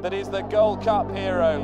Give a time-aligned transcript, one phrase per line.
[0.00, 1.60] that is the Gold Cup hero.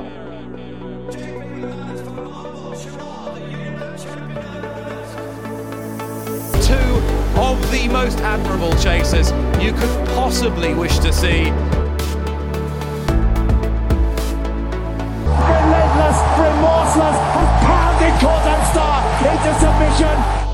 [6.63, 6.93] Two
[7.41, 9.31] of the most admirable chasers
[9.63, 11.51] you could possibly wish to see.
[15.53, 20.52] Relentless, remorseless, and pounded Kauto Star into submission.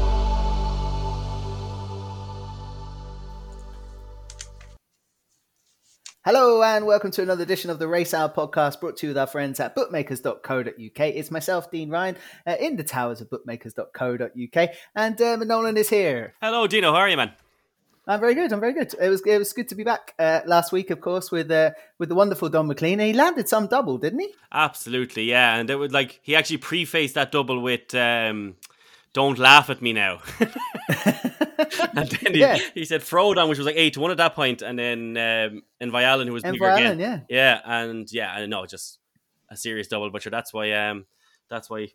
[6.28, 9.16] Hello and welcome to another edition of the Race Hour podcast brought to you with
[9.16, 11.00] our friends at bookmakers.co.uk.
[11.00, 16.34] It's myself, Dean Ryan, uh, in the towers of bookmakers.co.uk, and Dermot Nolan is here.
[16.42, 16.92] Hello, Dino.
[16.92, 17.32] How are you, man?
[18.06, 18.52] I'm very good.
[18.52, 18.92] I'm very good.
[19.00, 21.70] It was it was good to be back uh, last week, of course, with uh,
[21.96, 23.02] with the wonderful Donn McClean.
[23.02, 24.34] He landed some double, didn't he?
[24.52, 25.56] Absolutely, yeah.
[25.56, 28.56] And it was like he actually prefaced that double with um,
[29.12, 32.58] "Don't laugh at me now." and then he, Yeah.
[32.74, 35.62] he said Frodon, which was like eight to one at that point, and then um,
[35.80, 37.26] Envoy Allen, who was And bigger Violin, again.
[37.28, 37.60] yeah.
[37.64, 38.98] yeah, and yeah, I know, just
[39.50, 40.30] a serious double butcher.
[40.30, 41.06] That's why, um,
[41.48, 41.88] that's why,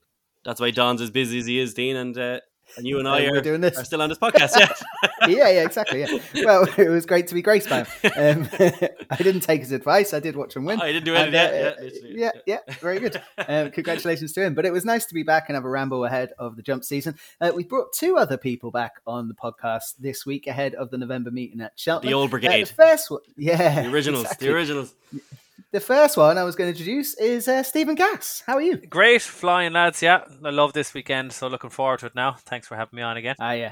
[0.44, 2.39] that's why Don's as busy as he is, Dean, and uh,
[2.78, 3.78] and you and I we're doing this.
[3.78, 4.58] are still on this podcast.
[4.59, 4.73] Yeah,
[5.28, 6.02] yeah, yeah, exactly.
[6.02, 6.17] Yeah.
[6.45, 7.86] Well, it was great to be by him.
[8.17, 8.50] Um,
[9.09, 10.14] I didn't take his advice.
[10.14, 10.80] I did watch him win.
[10.81, 12.58] Oh, you didn't do anything, yeah, uh, yeah, yeah, yeah.
[12.67, 13.22] yeah, very good.
[13.47, 14.53] Um, congratulations to him.
[14.55, 16.83] But it was nice to be back and have a ramble ahead of the jump
[16.83, 17.16] season.
[17.39, 20.98] Uh, we brought two other people back on the podcast this week ahead of the
[20.98, 22.09] November meeting at Cheltenham.
[22.11, 22.67] The old Uh, brigade.
[22.67, 24.48] the first one, yeah, the originals, exactly.
[24.48, 24.94] the originals.
[25.74, 28.44] The first one I was going to introduce is uh, Stephen Cass.
[28.46, 28.78] How are you?
[28.78, 30.24] Great flying lads, yeah.
[30.46, 32.34] I love this weekend, so looking forward to it now.
[32.46, 33.34] Thanks for having me on again.
[33.40, 33.72] Ah, yeah.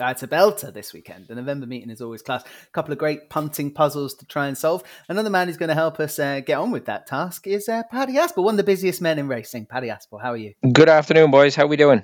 [0.00, 1.28] Uh, it's a belter this weekend.
[1.28, 2.42] The November meeting is always class.
[2.42, 4.82] A couple of great punting puzzles to try and solve.
[5.10, 7.82] Another man who's going to help us uh, get on with that task is uh,
[7.90, 9.66] Paddy Aspell, one of the busiest men in racing.
[9.66, 10.54] Paddy Aspell, how are you?
[10.72, 11.54] Good afternoon, boys.
[11.54, 12.02] How are we doing?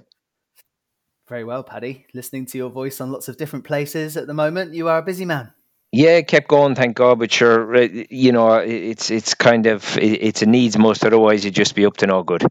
[1.26, 2.04] Very well, Paddy.
[2.12, 4.74] Listening to your voice on lots of different places at the moment.
[4.74, 5.54] You are a busy man.
[5.92, 7.18] Yeah, kept going, thank God.
[7.18, 11.04] But sure, you know, it's it's kind of it's a needs must.
[11.04, 12.46] Otherwise, you'd just be up to no good.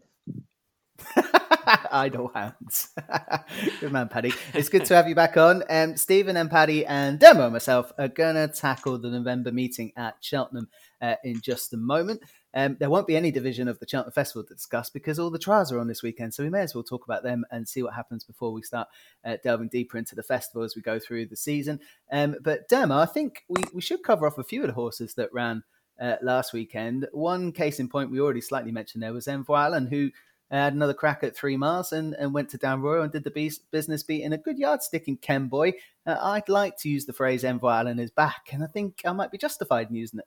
[1.91, 2.89] Idle hands.
[3.79, 4.31] good man, Paddy.
[4.53, 5.63] It's good to have you back on.
[5.69, 9.91] Um, Stephen and Paddy and Demo and myself are going to tackle the November meeting
[9.97, 10.69] at Cheltenham
[11.01, 12.21] uh, in just a moment.
[12.53, 15.39] Um, there won't be any division of the Cheltenham Festival to discuss because all the
[15.39, 16.33] trials are on this weekend.
[16.33, 18.87] So we may as well talk about them and see what happens before we start
[19.23, 21.79] uh, delving deeper into the festival as we go through the season.
[22.11, 25.13] Um, but Demo, I think we, we should cover off a few of the horses
[25.15, 25.63] that ran
[25.99, 27.07] uh, last weekend.
[27.11, 30.11] One case in point we already slightly mentioned there was Envoy Allen, who
[30.49, 33.31] had another crack at three miles and, and went to Down Royal and did the
[33.31, 35.73] beas- business beat in a good yardstick in Kemboy.
[36.05, 39.13] Uh, I'd like to use the phrase Envoy Allen is back, and I think I
[39.13, 40.25] might be justified in using it.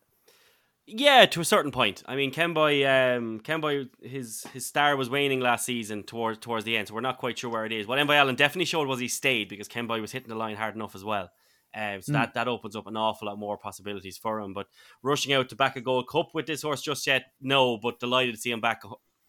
[0.86, 2.02] Yeah, to a certain point.
[2.04, 6.76] I mean, Kemboy, um, Kemboy, his his star was waning last season towards towards the
[6.76, 7.86] end, so we're not quite sure where it is.
[7.86, 10.74] What Envoy Allen definitely showed was he stayed because Kemboy was hitting the line hard
[10.74, 11.30] enough as well.
[11.74, 14.52] Um, so that, that opens up an awful lot more possibilities for him.
[14.52, 14.68] But
[15.02, 17.78] rushing out to back a Gold Cup with this horse just yet, no.
[17.78, 18.82] But delighted to see him back.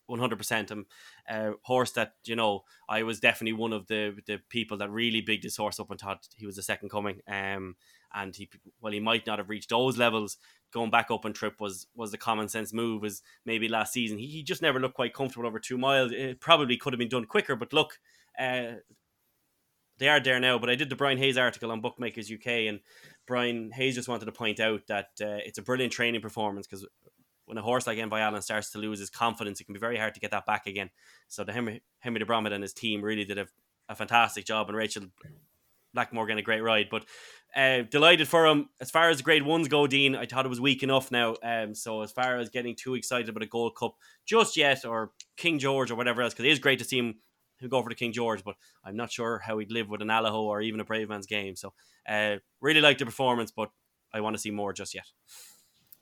[0.08, 0.86] 100% um,
[1.28, 5.22] uh, horse that you know I was definitely one of the the people that really
[5.22, 7.76] bigged this horse up and thought he was the second coming um
[8.14, 8.48] and he
[8.80, 10.38] well he might not have reached those levels
[10.76, 14.18] going back up on trip was was the common sense move as maybe last season.
[14.18, 16.12] He, he just never looked quite comfortable over two miles.
[16.12, 17.98] It probably could have been done quicker but look
[18.38, 18.74] uh
[19.98, 20.60] they are there now.
[20.60, 22.82] But I did the Brian Hayes article on Bookmakers UK and
[23.26, 26.86] Brian Hayes just wanted to point out that uh, it's a brilliant training performance because
[27.46, 29.98] when a horse like Envoy Allen starts to lose his confidence, it can be very
[29.98, 30.90] hard to get that back again.
[31.30, 33.48] So the Henry, Henry de Bromhead and his team really did a,
[33.88, 35.04] a fantastic job, and Rachel
[35.96, 36.88] Blackmore getting a great ride.
[36.92, 37.06] But
[37.56, 38.70] uh, delighted for him.
[38.80, 41.38] As far as the grade ones go, Dean, I thought it was weak enough now.
[41.42, 43.96] Um, so as far as getting too excited about a Gold Cup
[44.26, 47.16] just yet, or King George or whatever else, because it is great to see him
[47.70, 50.42] go for the King George, but I'm not sure how he'd live with an Allaho
[50.42, 51.56] or even a Brave Man's game.
[51.56, 51.74] So
[52.08, 53.70] uh, really like the performance, but
[54.14, 55.06] I want to see more just yet.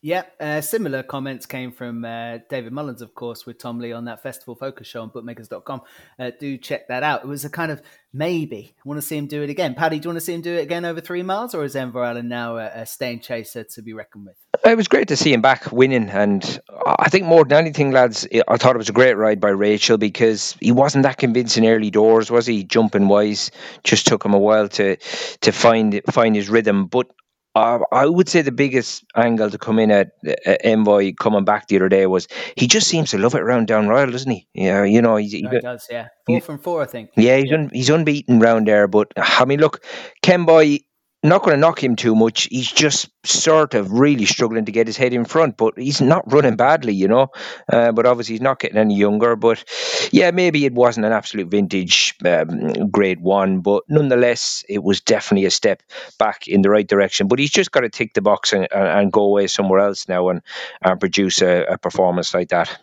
[0.06, 4.04] Yeah, uh, similar comments came from uh, David Mullins, of course, with Tom Lee on
[4.04, 5.80] that festival focus show on bookmakers.com.
[6.20, 7.24] Uh, do check that out.
[7.24, 7.82] It was a kind of
[8.12, 8.76] maybe.
[8.84, 9.76] Want to see him do it again.
[9.76, 11.78] Paddy, do you want to see him do it again over three miles, or is
[11.78, 14.36] Envoy Allen now a, a staying chaser to be reckoned with?
[14.66, 18.28] It was great to see him back winning, and I think more than anything, lads,
[18.46, 21.92] I thought it was a great ride by Rachel because he wasn't that convincing early
[21.92, 22.66] doors, was he?
[22.66, 23.52] Jumping wise,
[23.86, 27.08] just took him a while to to find find his rhythm, but.
[27.56, 31.68] Uh, I would say the biggest angle to come in at uh, Envoy coming back
[31.68, 32.28] the other day was
[32.58, 34.48] he just seems to love it around down Royal, doesn't he?
[34.56, 36.08] Yeah, you know, he's, he, No, he does, yeah.
[36.26, 37.12] Four from four, I think.
[37.16, 38.88] yeah, he's un, he's unbeaten round there.
[38.88, 39.84] But I mean, look,
[40.24, 40.80] Kemboy,
[41.24, 42.44] not going to knock him too much.
[42.52, 46.30] He's just sort of really struggling to get his head in front, but he's not
[46.32, 47.30] running badly, you know.
[47.72, 49.36] Uh, but obviously, he's not getting any younger.
[49.36, 49.64] But
[50.12, 55.46] yeah, maybe it wasn't an absolute vintage um, grade one, but nonetheless, it was definitely
[55.46, 55.82] a step
[56.20, 57.28] back in the right direction.
[57.28, 60.30] But he's just got to tick the box and, and go away somewhere else now
[60.30, 60.42] and,
[60.82, 62.78] and produce a, a performance like that.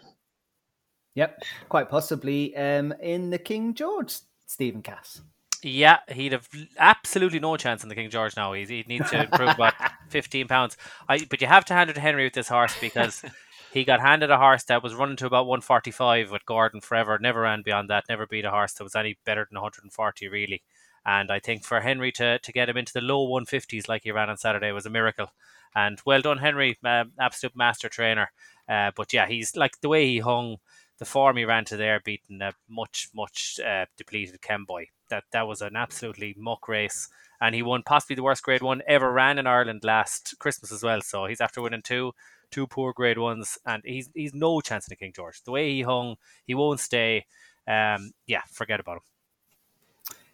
[1.15, 4.17] Yep, quite possibly um, in the King George,
[4.47, 5.21] Stephen Cass.
[5.63, 6.49] Yeah, he'd have
[6.79, 8.53] absolutely no chance in the King George now.
[8.55, 9.75] He's, he needs to improve about
[10.09, 10.77] 15 pounds.
[11.09, 13.23] I, but you have to hand it to Henry with this horse because
[13.73, 17.43] he got handed a horse that was running to about 145 with Gordon forever, never
[17.43, 20.63] ran beyond that, never beat a horse that was any better than 140, really.
[21.05, 24.13] And I think for Henry to, to get him into the low 150s like he
[24.13, 25.29] ran on Saturday was a miracle.
[25.75, 28.33] And well done, Henry, uh, absolute master trainer.
[28.67, 30.57] Uh, but yeah, he's like the way he hung,
[30.99, 35.47] the form he ran to there, beating a much, much uh, depleted Kemboy that that
[35.47, 37.09] was an absolutely muck race,
[37.41, 40.83] and he won possibly the worst Grade One ever ran in Ireland last Christmas as
[40.83, 41.01] well.
[41.03, 42.13] So he's after winning two
[42.51, 45.43] two poor Grade Ones, and he's he's no chance in the King George.
[45.43, 46.17] The way he hung,
[46.47, 47.27] he won't stay.
[47.69, 49.03] Um, yeah, forget about him.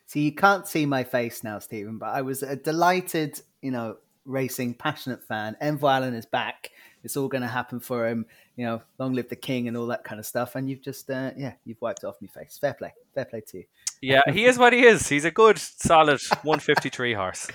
[0.06, 3.96] So you can't see my face now, Stephen, but I was a delighted, you know,
[4.24, 5.56] racing passionate fan.
[5.60, 6.70] Envoy Allen is back.
[7.02, 8.26] It's all going to happen for him.
[8.56, 10.54] You know, long live the king and all that kind of stuff.
[10.54, 12.56] And you've just, uh, yeah, you've wiped off my face.
[12.58, 12.94] Fair play.
[13.14, 13.64] Fair play to you.
[14.00, 15.08] Yeah, he is what he is.
[15.08, 17.48] He's a good, solid 153 horse.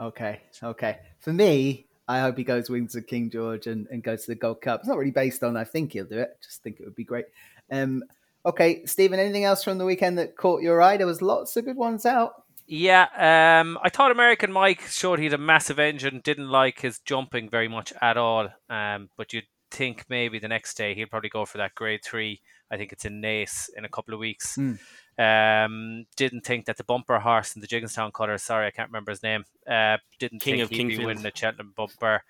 [0.00, 0.98] Okay, okay.
[1.20, 4.36] For me, I hope he goes wins of King George and, and goes to the
[4.36, 4.80] Gold Cup.
[4.80, 6.30] It's not really based on I think he'll do it.
[6.42, 7.26] Just think it would be great.
[7.70, 8.02] Um,
[8.46, 10.96] okay, Stephen, anything else from the weekend that caught your eye?
[10.96, 12.32] There was lots of good ones out.
[12.66, 16.20] Yeah, um, I thought American Mike showed he had a massive engine.
[16.22, 18.48] Didn't like his jumping very much at all.
[18.68, 22.40] Um, but you'd think maybe the next day he'll probably go for that grade three.
[22.70, 24.56] I think it's in Naas in a couple of weeks.
[24.56, 24.78] Mm.
[25.18, 29.10] Um, didn't think that the bumper horse in the Jigginstown cutter, sorry, I can't remember
[29.10, 29.44] his name.
[29.68, 30.98] Uh, didn't King think of he'd Kingfield.
[30.98, 32.22] be winning the Cheltenham bumper.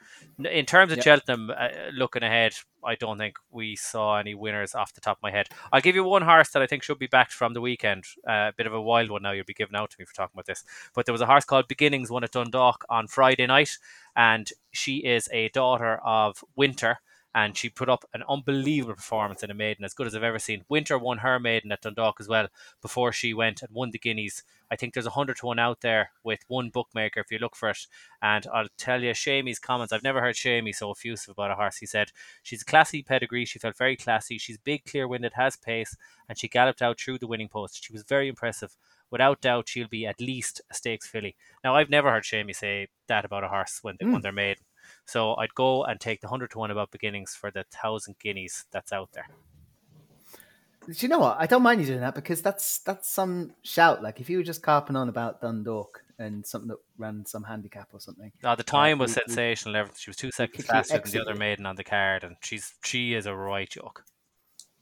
[0.43, 1.05] In terms of Yep.
[1.05, 5.23] Cheltenham, uh, looking ahead, I don't think we saw any winners off the top of
[5.23, 5.49] my head.
[5.71, 8.05] I'll give you one horse that I think should be backed from the weekend.
[8.27, 9.33] Uh, a bit of a wild one now.
[9.33, 10.65] You'll be giving out to me for talking about this.
[10.95, 13.77] But there was a horse called Beginnings, won at Dundalk on Friday night,
[14.17, 17.01] and she is a daughter of Winter
[17.39, 20.41] and she put up an unbelievable performance in a maiden, as good as I've ever
[20.41, 20.65] seen.
[20.69, 22.49] Winter won her maiden at Dundalk as well
[22.83, 24.43] before she went and won the Guineas.
[24.73, 27.55] I think there's a hundred to one out there with one bookmaker if you look
[27.55, 27.87] for it.
[28.21, 29.93] And I'll tell you, Shamey's comments.
[29.93, 31.77] I've never heard Shamey so effusive about a horse.
[31.77, 32.11] He said
[32.43, 33.45] she's a classy pedigree.
[33.45, 34.37] She felt very classy.
[34.39, 35.97] She's big, clear-winded, has pace,
[36.29, 37.85] and she galloped out through the winning post.
[37.85, 38.77] She was very impressive.
[39.11, 41.37] Without doubt, she'll be at least a stakes filly.
[41.63, 44.13] Now, I've never heard Shamey say that about a horse when they Mm.
[44.13, 44.59] when they're made.
[45.09, 48.67] So I'd go and take the hundred to one about beginnings for the thousand guineas
[48.71, 49.27] that's out there.
[50.87, 51.39] Do you know what?
[51.41, 54.03] I don't mind you doing that because that's that's some shout.
[54.03, 57.89] Like if you were just carping on about Dundalk and something that ran some handicap
[57.93, 58.33] or something.
[58.45, 59.77] Uh, the time was we- we- sensational.
[59.77, 59.99] Everything.
[59.99, 63.15] She was two seconds faster than the other maiden on the card, and she's she
[63.15, 64.05] is a right joke.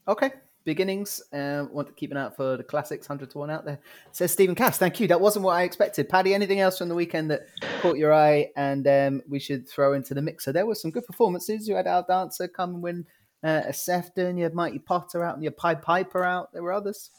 [0.08, 0.32] Okay,
[0.66, 1.22] beginnings.
[1.32, 3.78] Uh, want to keep an eye out for the classics, hundred to one out there.
[4.12, 4.76] Says Stephen Cass.
[4.76, 5.06] Thank you.
[5.06, 6.10] That wasn't what I expected.
[6.10, 7.46] Paddy, anything else from the weekend that
[7.80, 10.52] caught your eye and um, we should throw into the mixer?
[10.52, 11.66] There were some good performances.
[11.66, 13.06] You had Al Dancer come and win
[13.42, 14.36] uh, a Sefton.
[14.36, 16.52] You had Mighty Potter out and you had Pied Piper out.
[16.52, 17.10] There were others.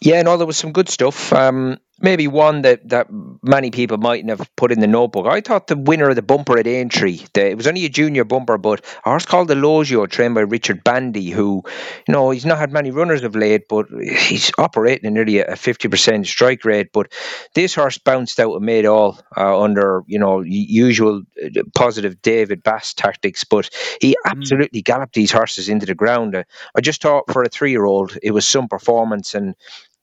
[0.00, 1.32] Yeah, no, there was some good stuff.
[1.32, 3.08] Um, maybe one that, that
[3.42, 5.26] many people mightn't have put in the notebook.
[5.26, 8.24] I thought the winner of the bumper at Aintree, the, it was only a junior
[8.24, 11.62] bumper, but a horse called the Logio, trained by Richard Bandey, who,
[12.06, 15.52] you know, he's not had many runners of late, but he's operating at nearly a
[15.56, 16.88] 50% strike rate.
[16.92, 17.12] But
[17.54, 22.62] this horse bounced out and made all uh, under, you know, usual uh, positive David
[22.62, 23.70] Bass tactics, but
[24.00, 26.34] he absolutely galloped these horses into the ground.
[26.34, 26.44] Uh,
[26.76, 29.54] I just thought for a three year old, it was some performance and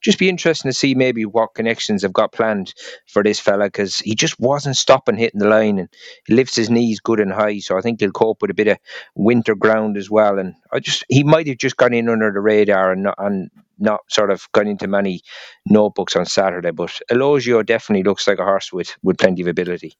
[0.04, 2.74] just be interesting to see maybe what connections have got planned
[3.08, 5.88] for this fella because he just wasn't stopping hitting the line and
[6.26, 7.58] he lifts his knees good and high.
[7.58, 8.78] So I think he'll cope with a bit of
[9.16, 10.38] winter ground as well.
[10.38, 13.50] And I just he might have just gone in under the radar and not and
[13.78, 15.22] not sort of gone into many
[15.66, 16.70] notebooks on Saturday.
[16.70, 19.94] But Elogio definitely looks like a horse with with plenty of ability.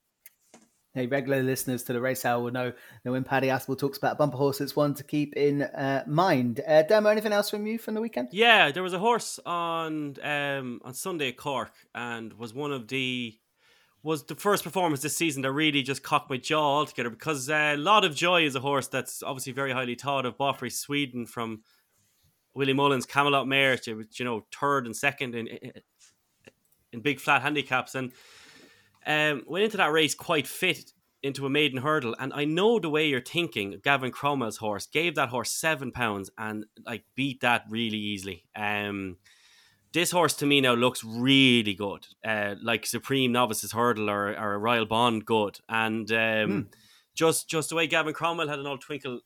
[0.95, 2.73] Hey, regular listeners to the race hour will know
[3.03, 6.05] that when Paddy Aspell talks about a bumper horse, it's one to keep in uh,
[6.07, 6.61] mind.
[6.65, 8.29] Uh, Demo, anything else from you from the weekend?
[8.31, 12.87] Yeah, there was a horse on um, on Sunday at Cork, and was one of
[12.87, 13.37] the
[14.05, 17.73] was the first performance this season that really just cocked my jaw altogether because uh,
[17.75, 20.39] a lot of joy is a horse that's obviously very highly thought of.
[20.39, 21.63] Boffrey Sweden from
[22.55, 25.49] Willie Mullins, Camelot Mare, was, you know, third and second in,
[26.93, 28.13] in big flat handicaps, and
[29.07, 30.93] um, went into that race quite fit
[31.23, 32.15] into a maiden hurdle.
[32.19, 33.81] And I know the way you're thinking.
[33.83, 38.45] Gavin Cromwell's horse gave that horse seven pounds and like beat that really easily.
[38.55, 39.17] Um,
[39.95, 44.55] this horse to me now looks really good, uh, like Supreme Novices Hurdle or, or
[44.55, 46.61] a Royal Bond good, and um, hmm.
[47.15, 49.21] just just the way Gavin Cromwell had an old twinkle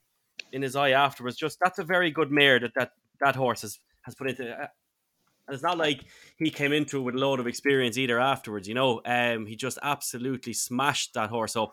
[0.53, 3.81] in his eye afterwards, just that's a very good mare that that, that horse has
[4.03, 4.69] has put into.
[5.49, 6.05] And it's not like
[6.37, 9.01] he came into it with a load of experience either afterwards, you know.
[9.07, 11.73] Um, he just absolutely smashed that horse up.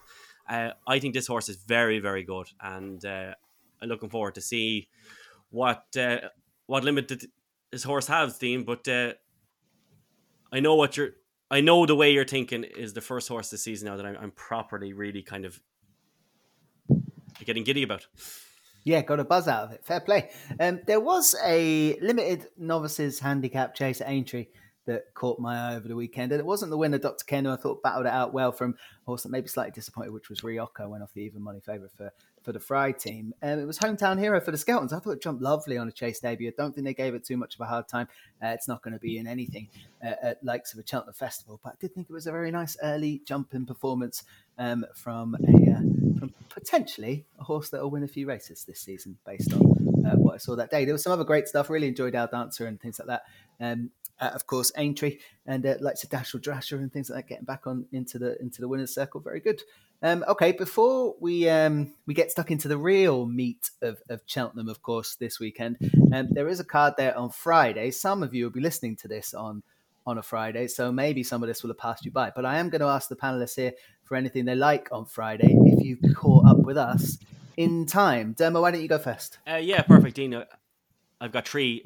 [0.50, 3.34] Uh, I think this horse is very, very good, and uh,
[3.82, 4.88] I'm looking forward to see
[5.50, 6.20] what uh,
[6.68, 7.12] what limit
[7.72, 8.64] this horse has, Dean.
[8.64, 9.14] But uh,
[10.54, 11.10] I know what you're.
[11.52, 14.18] I know the way you're thinking is the first horse this season now that I'm,
[14.20, 15.60] I'm properly, really kind of
[17.44, 18.08] getting giddy about.
[18.86, 19.84] Yeah, got a buzz out of it.
[19.84, 20.30] Fair play.
[20.60, 24.46] Um, there was a limited novices handicap chase at Aintree
[24.86, 26.32] that caught my eye over the weekend.
[26.32, 27.26] And it wasn't the winner, Dr.
[27.26, 30.12] Ken, who I thought battled it out well from a horse that maybe slightly disappointed,
[30.12, 32.14] which was Ryoko, went off the even money favourite for,
[32.44, 33.34] for the Fry team.
[33.42, 34.94] Um, it was hometown hero for the Skeltons.
[34.94, 36.50] I thought it jumped lovely on a chase debut.
[36.50, 38.08] I don't think they gave it too much of a hard time.
[38.44, 39.68] Uh, it's not going to be in anything
[40.06, 42.52] uh, at likes of a Cheltenham Festival, but I did think it was a very
[42.52, 44.24] nice early jumping performance
[44.60, 48.80] um, from a uh, from potentially a horse that will win a few races this
[48.80, 49.62] season based on
[50.06, 50.86] uh, what I saw that day.
[50.86, 51.70] There was some other great stuff.
[51.70, 53.24] Really enjoyed Al Dancer and things like that.
[53.60, 57.46] Um, uh, of course, Aintree and uh, like Dashel Drasher and things like that, getting
[57.46, 59.20] back on into the into the winners' circle.
[59.20, 59.62] Very good.
[60.02, 64.70] Um, okay, before we um, we get stuck into the real meat of, of Cheltenham,
[64.70, 65.78] of course, this weekend,
[66.14, 67.92] um, there is a card there on Friday.
[67.92, 69.64] Some of you will be listening to this on
[70.08, 72.32] on a Friday, so maybe some of this will have passed you by.
[72.36, 73.74] But I am going to ask the panelists here
[74.06, 77.18] for anything they like on Friday if you caught up with us
[77.58, 78.34] in time.
[78.36, 79.40] Dermo, why don't you go first?
[79.50, 80.46] Uh, yeah, perfect, Dino.
[81.20, 81.84] I've got three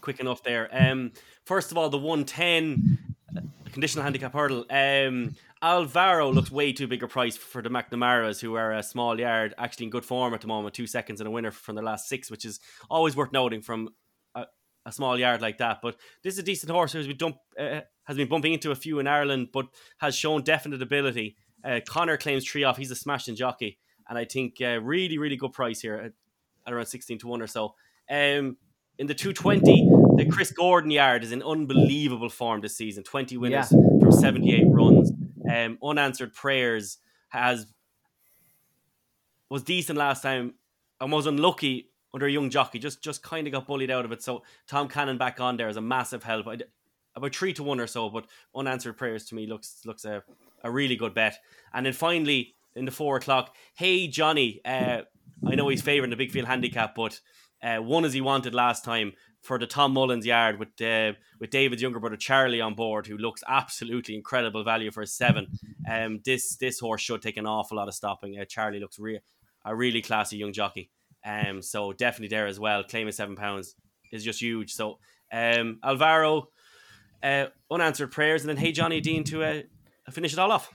[0.00, 0.68] quick enough there.
[0.70, 1.12] Um,
[1.44, 2.98] first of all, the 110
[3.36, 3.40] uh,
[3.72, 4.66] conditional handicap hurdle.
[4.70, 9.18] Um, Alvaro looks way too big a price for the McNamaras, who are a small
[9.18, 11.82] yard, actually in good form at the moment, two seconds and a winner from the
[11.82, 12.60] last six, which is
[12.90, 13.88] always worth noting from
[14.34, 14.44] a,
[14.84, 15.78] a small yard like that.
[15.82, 18.70] But this is a decent horse who has been, dump, uh, has been bumping into
[18.70, 19.66] a few in Ireland, but
[19.98, 21.36] has shown definite ability.
[21.64, 22.76] Uh, Connor claims three off.
[22.76, 26.86] He's a smashing jockey, and I think uh, really, really good price here at, around
[26.86, 27.74] sixteen to one or so.
[28.10, 28.56] Um,
[28.98, 33.04] in the 220, the Chris Gordon yard is in unbelievable form this season.
[33.04, 34.00] 20 winners yeah.
[34.00, 35.12] from 78 runs.
[35.50, 36.98] Um, unanswered prayers
[37.28, 37.66] has
[39.48, 40.54] was decent last time
[41.00, 42.78] and was unlucky under a young jockey.
[42.78, 44.22] Just just kind of got bullied out of it.
[44.22, 46.46] So Tom Cannon back on there is a massive help.
[46.48, 46.64] I'd,
[47.16, 50.22] about three to one or so, but unanswered prayers to me looks looks a,
[50.62, 51.38] a really good bet.
[51.74, 55.02] And then finally in the four o'clock, hey Johnny, uh,
[55.46, 57.20] I know he's favouring the big field handicap, but
[57.62, 61.50] uh, won as he wanted last time for the Tom Mullins yard with uh, with
[61.50, 65.46] David's younger brother Charlie on board, who looks absolutely incredible value for a seven.
[65.90, 68.38] Um, this this horse should take an awful lot of stopping.
[68.38, 69.20] Uh, Charlie looks real
[69.64, 70.90] a really classy young jockey.
[71.24, 72.84] Um, so definitely there as well.
[72.84, 73.74] Claiming seven pounds
[74.12, 74.72] is just huge.
[74.72, 74.98] So
[75.32, 76.48] um, Alvaro,
[77.22, 79.62] uh, unanswered prayers, and then hey Johnny Dean to uh,
[80.10, 80.70] finish it all off.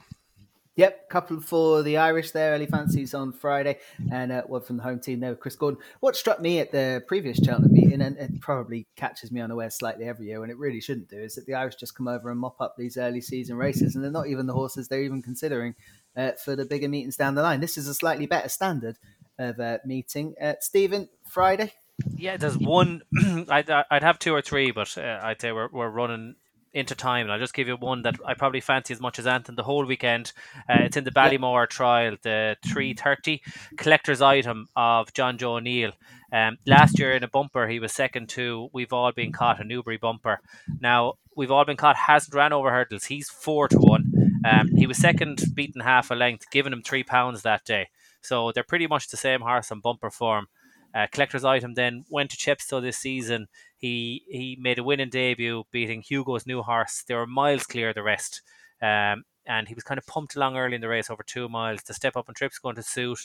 [0.78, 3.80] Yep, couple for the Irish there, early fancies on Friday,
[4.10, 5.82] and uh, one from the home team there with Chris Gordon.
[6.00, 10.06] What struck me at the previous Cheltenham meeting, and it probably catches me unaware slightly
[10.06, 12.40] every year, and it really shouldn't do, is that the Irish just come over and
[12.40, 15.76] mop up these early season races, and they're not even the horses they're even considering
[16.16, 17.60] uh, for the bigger meetings down the line.
[17.60, 18.98] This is a slightly better standard
[19.38, 20.36] of uh, meeting.
[20.42, 21.74] Uh, Stephen, Friday?
[22.16, 23.02] Yeah, there's one.
[23.50, 26.36] I'd, I'd have two or three, but uh, I'd say we're, we're running
[26.74, 27.26] into time.
[27.26, 29.64] And I'll just give you one that I probably fancy as much as Anton the
[29.64, 30.32] whole weekend.
[30.70, 33.42] Uh, it's in the Ballymore trial, the 330
[33.78, 35.92] collector's item of Jonjo O'Neill.
[36.34, 39.64] Um, last year in a bumper, he was second to We've All Been Caught, a
[39.64, 40.40] Newbury bumper.
[40.80, 43.06] Now, We've All Been Caught hasn't ran over hurdles.
[43.06, 44.14] He's four to one.
[44.50, 47.90] Um, he was second, beaten half a length, giving him three pounds that day.
[48.22, 50.48] So they're pretty much the same horse on bumper form.
[50.94, 53.48] Uh, collector's item then went to Chepstow this season.
[53.78, 57.04] He he made a winning debut, beating Hugo's new horse.
[57.08, 58.42] They were miles clear of the rest.
[58.82, 61.82] Um, and he was kind of pumped along early in the race over two miles.
[61.84, 63.20] The step up and trip's going to suit.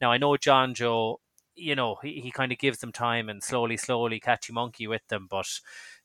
[0.00, 1.16] Now I know Jonjo,
[1.54, 5.06] you know, he, he kind of gives them time and slowly, slowly catchy monkey with
[5.08, 5.26] them.
[5.30, 5.46] But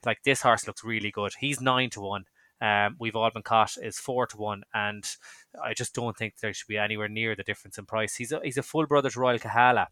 [0.05, 1.33] like this horse looks really good.
[1.39, 2.25] He's nine to one.
[2.59, 5.07] Um, we've all been caught is four to one, and
[5.63, 8.15] I just don't think there should be anywhere near the difference in price.
[8.15, 9.87] He's a, he's a full brother to Royal Kahala,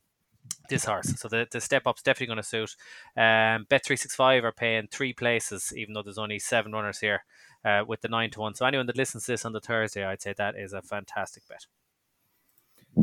[0.69, 1.19] this horse.
[1.19, 2.75] So the, the step up's definitely going to suit.
[3.15, 7.23] Um, Bet365 are paying three places, even though there's only seven runners here
[7.63, 8.55] uh, with the 9 to 1.
[8.55, 11.47] So anyone that listens to this on the Thursday, I'd say that is a fantastic
[11.47, 11.65] bet.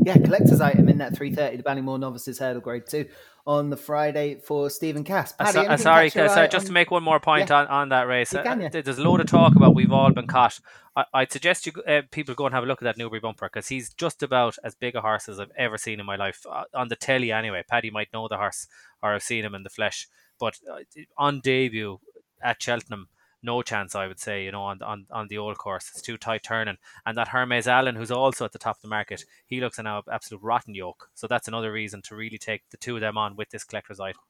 [0.04, 3.06] Yeah, collector's item in that 330, the Ballymore Novices Hurdle Grade 2
[3.46, 5.32] on the Friday for Stephen Cass.
[5.32, 6.66] Paddy, uh, sorry, sorry just on...
[6.66, 7.60] to make one more point yeah.
[7.60, 8.30] on, on that race.
[8.30, 8.68] Can, yeah.
[8.68, 10.60] There's a load of talk about we've all been caught.
[10.94, 13.48] I, would suggest you uh, people go and have a look at that Newbury bumper
[13.52, 16.44] because he's just about as big a horse as I've ever seen in my life.
[16.48, 17.62] Uh, on the telly, anyway.
[17.68, 18.68] Paddy might know the horse
[19.02, 20.08] or have seen him in the flesh.
[20.38, 20.80] But uh,
[21.16, 21.98] on debut,
[22.42, 23.08] at Cheltenham,
[23.42, 25.90] no chance, I would say, you know, on, on, on the old course.
[25.92, 26.78] It's too tight turning.
[27.04, 29.86] And that Hermes Allen, who's also at the top of the market, he looks an
[29.86, 31.08] absolute rotten yoke.
[31.14, 34.00] So that's another reason to really take the two of them on with this collector's
[34.00, 34.20] item.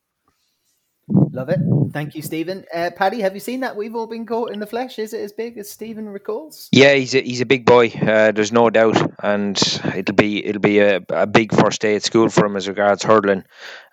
[1.08, 1.58] Love it.
[1.92, 2.64] Thank you, Stephen.
[2.72, 3.76] Uh, Paddy, have you seen that?
[3.76, 4.98] We've all been caught in the flesh.
[4.98, 6.68] Is it as big as Stephen recalls?
[6.72, 7.88] Yeah, he's a, he's a big boy.
[7.88, 9.56] Uh, there's no doubt, and
[9.94, 13.02] it'll be it'll be a, a big first day at school for him as regards
[13.02, 13.44] hurdling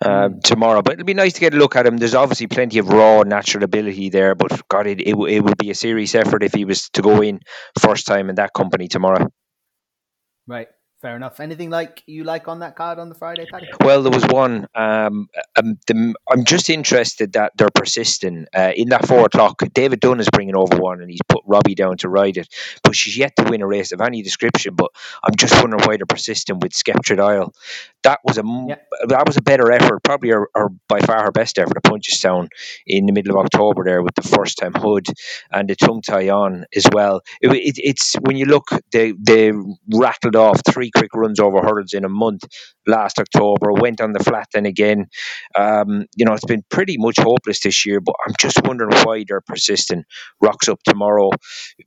[0.01, 0.41] uh, mm.
[0.43, 0.81] tomorrow.
[0.81, 1.97] But it'll be nice to get a look at him.
[1.97, 5.71] There's obviously plenty of raw natural ability there, but God, it it, it would be
[5.71, 7.39] a serious effort if he was to go in
[7.79, 9.29] first time in that company tomorrow.
[10.47, 10.67] Right.
[11.01, 11.39] Fair enough.
[11.39, 13.67] Anything like you like on that card on the Friday, Paddy?
[13.79, 14.67] Well, there was one.
[14.75, 19.61] Um, um, the, I'm just interested that they're persisting uh, in that four o'clock.
[19.73, 22.53] David Dunne is bringing over one, and he's put Robbie down to ride it,
[22.83, 24.75] but she's yet to win a race of any description.
[24.75, 24.91] But
[25.23, 27.53] I'm just wondering why they're persisting with Skeptrid Isle.
[28.03, 28.75] That was a yeah.
[29.07, 30.49] that was a better effort, probably or,
[30.89, 32.49] by far her best effort at Punchestown
[32.85, 35.07] in the middle of October there with the first time hood
[35.49, 37.21] and the tongue tie on as well.
[37.39, 39.53] It, it, it's when you look, they they
[39.93, 42.43] rattled off three quick runs over hurdles in a month
[42.87, 43.71] last October.
[43.73, 45.07] Went on the flat then again.
[45.55, 49.23] Um, you know, it's been pretty much hopeless this year, but I'm just wondering why
[49.27, 50.03] they're persisting.
[50.41, 51.29] Rocks up tomorrow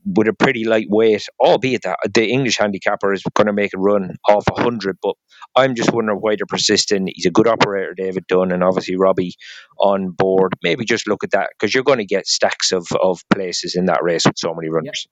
[0.05, 3.79] with a pretty light weight, albeit that the English handicapper is going to make a
[3.79, 5.15] run off 100, but
[5.57, 7.09] I'm just wondering why they're persisting.
[7.15, 9.35] He's a good operator, David Dunne, and obviously Robbie
[9.79, 10.55] on board.
[10.63, 13.87] Maybe just look at that because you're going to get stacks of, of places in
[13.87, 15.07] that race with so many runners.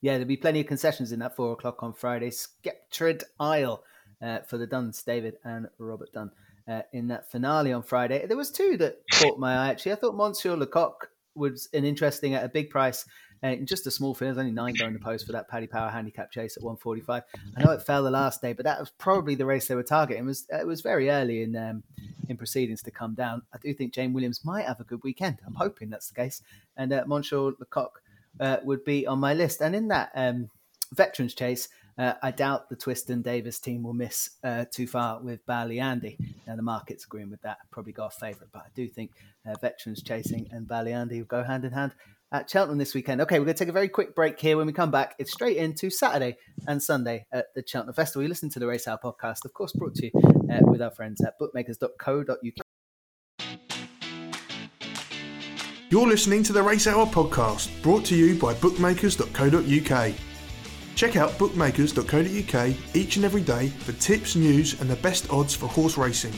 [0.00, 2.30] Yeah, there'll be plenty of concessions in that four o'clock on Friday.
[2.30, 3.82] Skeptrid Isle
[4.22, 6.30] uh, for the Duns, David and Robert Dunne.
[6.68, 9.70] Uh, in that finale on Friday, there was two that caught my eye.
[9.70, 13.06] Actually, I thought Monsieur Lecoq was an interesting at a big price.
[13.42, 15.90] Uh, just a small field, There's only nine going to post for that Paddy Power
[15.90, 17.22] handicap chase at 145.
[17.56, 19.84] I know it fell the last day, but that was probably the race they were
[19.84, 20.24] targeting.
[20.24, 21.84] It was it was very early in um,
[22.28, 23.42] in proceedings to come down.
[23.54, 25.38] I do think Jane Williams might have a good weekend.
[25.46, 26.42] I'm hoping that's the case.
[26.76, 27.90] And uh, Monsieur Lecoq
[28.40, 29.60] uh, would be on my list.
[29.60, 30.50] And in that um,
[30.92, 31.68] veterans chase,
[31.98, 36.16] uh, I doubt the Twiston-Davies team will miss uh, too far with Ballyandy.
[36.46, 37.58] Now the market's agreeing with that.
[37.72, 39.10] Probably got a favourite, but I do think
[39.46, 41.92] uh, veterans chasing and Ballyandy will go hand in hand
[42.30, 43.20] at Cheltenham this weekend.
[43.22, 44.56] Okay, we're going to take a very quick break here.
[44.56, 48.22] When we come back, it's straight into Saturday and Sunday at the Cheltenham Festival.
[48.22, 50.12] You listen to the Race Hour podcast, of course, brought to you
[50.52, 52.67] uh, with our friends at bookmakers.co.uk.
[55.90, 60.14] You're listening to the Race Hour podcast, brought to you by bookmakers.co.uk.
[60.94, 65.66] Check out bookmakers.co.uk each and every day for tips, news, and the best odds for
[65.66, 66.34] horse racing.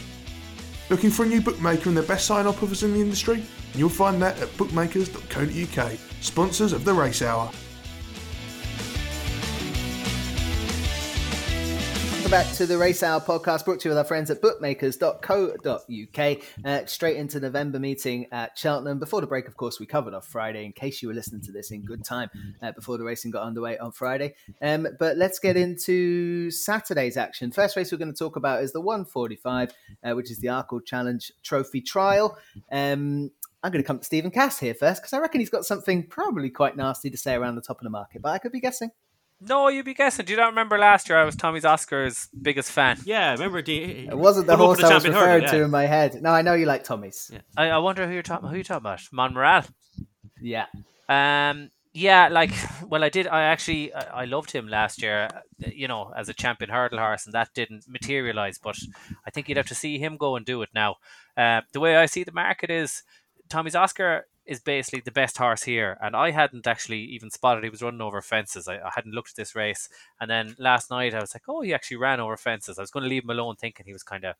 [0.89, 3.43] Looking for a new bookmaker and the best sign up offers in the industry?
[3.75, 7.51] You'll find that at bookmakers.co.uk, sponsors of the Race Hour.
[12.31, 16.39] Welcome back to the Race Hour podcast brought to you with our friends at bookmakers.co.uk.
[16.65, 19.01] Uh, straight into November meeting at Cheltenham.
[19.01, 21.51] Before the break, of course, we covered off Friday in case you were listening to
[21.51, 22.31] this in good time
[22.63, 24.37] uh, before the racing got underway on Friday.
[24.63, 27.51] Um, but let's get into Saturday's action.
[27.51, 29.73] First race we're going to talk about is the 145,
[30.05, 32.39] uh, which is the Arkle Challenge Trophy Trial.
[32.71, 33.33] Um,
[33.65, 36.07] I'm going to come to Stephen Cass here first because I reckon he's got something
[36.07, 38.61] probably quite nasty to say around the top of the market, but I could be
[38.61, 38.93] guessing.
[39.41, 40.27] No, you'd be guessing.
[40.27, 42.99] Do you not remember last year I was Tommy's Oscar's biggest fan?
[43.05, 46.21] Yeah, remember the, It wasn't the horse I was referring to in my head.
[46.23, 47.31] No, I know you like Tommy's.
[47.33, 47.41] Yeah.
[47.57, 49.01] I, I wonder who you're talking who you talking about.
[49.13, 49.67] Monmiral.
[50.41, 50.67] Yeah.
[51.09, 52.53] Um yeah, like
[52.87, 56.35] well I did I actually I, I loved him last year, you know, as a
[56.35, 58.77] champion hurdle horse and that didn't materialize, but
[59.27, 60.97] I think you'd have to see him go and do it now.
[61.37, 63.03] Uh, the way I see the market is
[63.49, 65.97] Tommy's Oscar is basically the best horse here.
[66.03, 68.67] And I hadn't actually even spotted he was running over fences.
[68.67, 69.89] I, I, hadn't looked at this race.
[70.21, 72.77] And then last night I was like, oh, he actually ran over fences.
[72.77, 74.35] I was going to leave him alone thinking he was kind of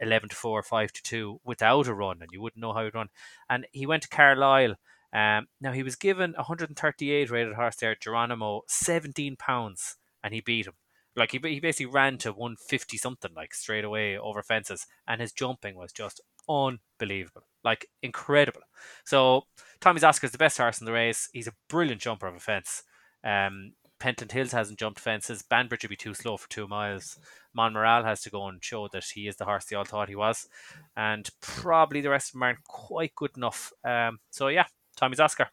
[0.00, 2.94] 11 to 4, 5 to 2 without a run and you wouldn't know how he'd
[2.94, 3.08] run.
[3.48, 4.74] And he went to Carlisle.
[5.14, 10.66] Um, now he was given 138 rated horse there, Geronimo, 17 pounds, and he beat
[10.66, 10.74] him.
[11.16, 15.32] Like he, he basically ran to 150 something, like straight away over fences, and his
[15.32, 18.60] jumping was just unbelievable like incredible.
[19.04, 19.42] So
[19.80, 21.28] Tommy's Oscar is the best horse in the race.
[21.32, 22.82] He's a brilliant jumper of a fence.
[23.24, 25.42] Um, Pentland Hills hasn't jumped fences.
[25.42, 27.18] Banbridge would be too slow for two miles.
[27.56, 30.16] Monmiral has to go and show that he is the horse they all thought he
[30.16, 30.48] was,
[30.96, 33.72] and probably the rest of them aren't quite good enough.
[33.84, 35.48] Um, so yeah, Tommy's Oscar.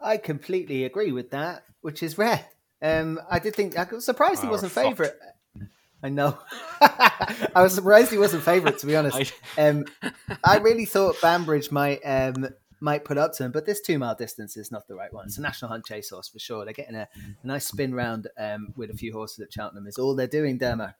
[0.00, 2.46] I completely agree with that, which is rare.
[2.82, 5.12] Um, I did think I was surprised he oh, wasn't favourite.
[6.02, 6.38] I know.
[6.80, 9.32] I was surprised he wasn't favourite, to be honest.
[9.58, 9.84] Um,
[10.44, 12.48] I really thought Banbridge might um,
[12.80, 15.26] might put up to him, but this two mile distance is not the right one.
[15.26, 16.64] It's a national hunt chase horse for sure.
[16.64, 17.08] They're getting a,
[17.42, 19.86] a nice spin round um, with a few horses at Cheltenham.
[19.86, 20.94] Is all they're doing, Dermo.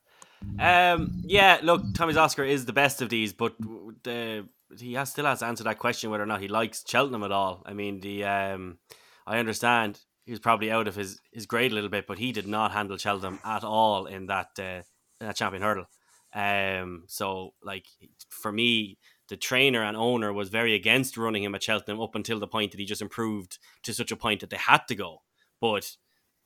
[0.59, 3.55] Um, yeah, look, Tommy's Oscar is the best of these, but
[4.03, 4.47] the
[4.79, 7.33] he has still has to answer that question whether or not he likes Cheltenham at
[7.33, 7.63] all.
[7.67, 8.79] I mean, the um,
[9.27, 12.31] I understand he was probably out of his, his grade a little bit, but he
[12.31, 14.83] did not handle Cheltenham at all in that uh,
[15.21, 15.87] that champion hurdle.
[16.35, 17.87] Um, so like
[18.29, 22.39] for me, the trainer and owner was very against running him at Cheltenham up until
[22.39, 25.23] the point that he just improved to such a point that they had to go.
[25.61, 25.97] But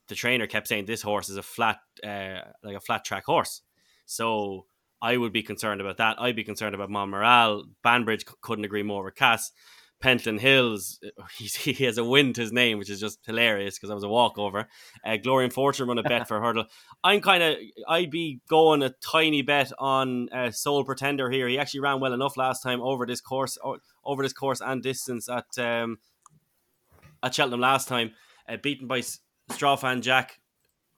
[0.08, 3.62] the trainer kept saying this horse is a flat, uh, like a flat track horse.
[4.06, 4.66] So
[5.00, 6.20] I would be concerned about that.
[6.20, 7.64] I'd be concerned about morale.
[7.82, 9.52] Banbridge couldn't agree more with Cass.
[10.05, 11.01] Pentland Hills,
[11.38, 14.09] he has a win to his name, which is just hilarious because I was a
[14.09, 14.69] walkover.
[15.03, 16.67] Uh, Glory and Fortune run a bet for hurdle.
[17.03, 17.57] I'm kind of,
[17.88, 21.49] I'd be going a tiny bet on uh, Sole Pretender here.
[21.49, 23.57] He actually ran well enough last time over this course,
[24.05, 25.97] over this course and distance at um,
[27.23, 28.11] at Cheltenham last time,
[28.47, 29.01] uh, beaten by
[29.53, 30.38] Straw Fan Jack.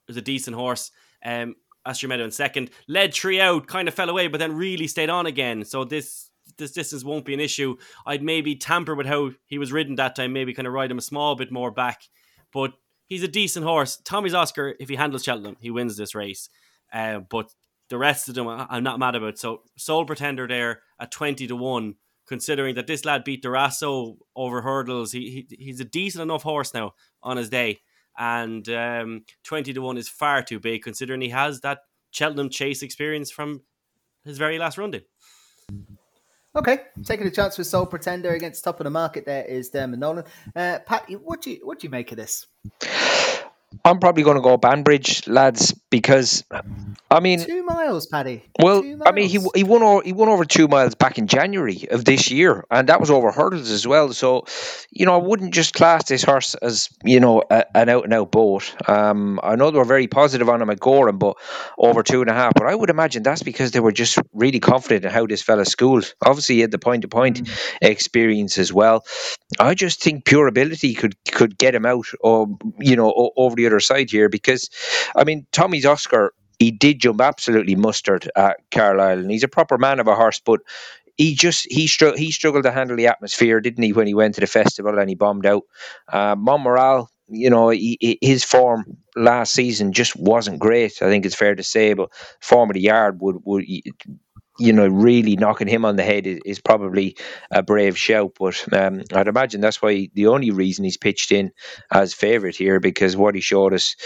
[0.09, 0.91] Was a decent horse.
[1.25, 1.55] Um,
[1.87, 5.11] Astro Meadow in second, led three out, kind of fell away, but then really stayed
[5.11, 5.65] on again.
[5.65, 6.26] So this
[6.59, 7.77] this distance won't be an issue.
[8.05, 10.99] I'd maybe tamper with how he was ridden that time, maybe kind of ride him
[10.99, 12.03] a small bit more back.
[12.53, 12.73] But
[13.07, 13.97] he's a decent horse.
[14.05, 16.49] Tommy's Oscar, if he handles Cheltenham, he wins this race.
[16.93, 17.53] Uh, but
[17.89, 19.39] the rest of them, I'm not mad about.
[19.39, 21.95] So Sole Pretender there at 20 to 1,
[22.27, 25.13] considering that this lad beat Durasso over hurdles.
[25.13, 27.81] He, he He's a decent enough horse now on his day.
[28.19, 32.83] And um, 20 to 1 is far too big, considering he has that Cheltenham chase
[32.83, 33.63] experience from
[34.25, 34.93] his very last run.
[36.57, 39.27] Okay, taking a chance with Sole Pretender against top of the market.
[39.27, 40.25] There is Dermot Nolan.
[40.55, 42.47] Uh, Pat, what do you what do you make of this?
[43.85, 46.45] I'm probably going to go Banbridge, lads, because
[47.11, 48.45] I mean two miles, Paddy.
[48.59, 51.87] Well, I mean he he won over, he won over two miles back in January
[51.91, 54.13] of this year, and that was over hurdles as well.
[54.13, 54.47] So,
[54.91, 58.13] you know, I wouldn't just class this horse as you know a, an out and
[58.13, 58.75] out boat.
[58.89, 61.37] Um, I know they were very positive on him at Gowran, but
[61.79, 62.55] over two and a half.
[62.55, 65.65] But I would imagine that's because they were just really confident in how this fella
[65.65, 66.13] schooled.
[66.25, 67.49] Obviously, he had the point to point
[67.81, 69.05] experience as well.
[69.61, 72.49] I just think pure ability could could get him out, or
[72.81, 74.71] you know, over the other side here because,
[75.15, 79.79] I mean, Tommy's Oscar, he did jump absolutely mustard at Carlisle, and he's a proper
[79.79, 80.61] man of a horse, but
[81.17, 84.35] he just he str- he struggled to handle the atmosphere, didn't he, when he went
[84.35, 85.63] to the festival and he bombed out.
[86.13, 91.01] Uh, Monmiral, you know, he, his form last season just wasn't great.
[91.03, 93.65] I think it's fair to say, but form of the yard would would
[94.59, 97.17] you know, really knocking him on the head is, is probably
[97.51, 98.33] a brave shout.
[98.39, 101.53] But um, I'd imagine that's why the only reason he's pitched in
[101.93, 103.97] as favourite here because what he showed us,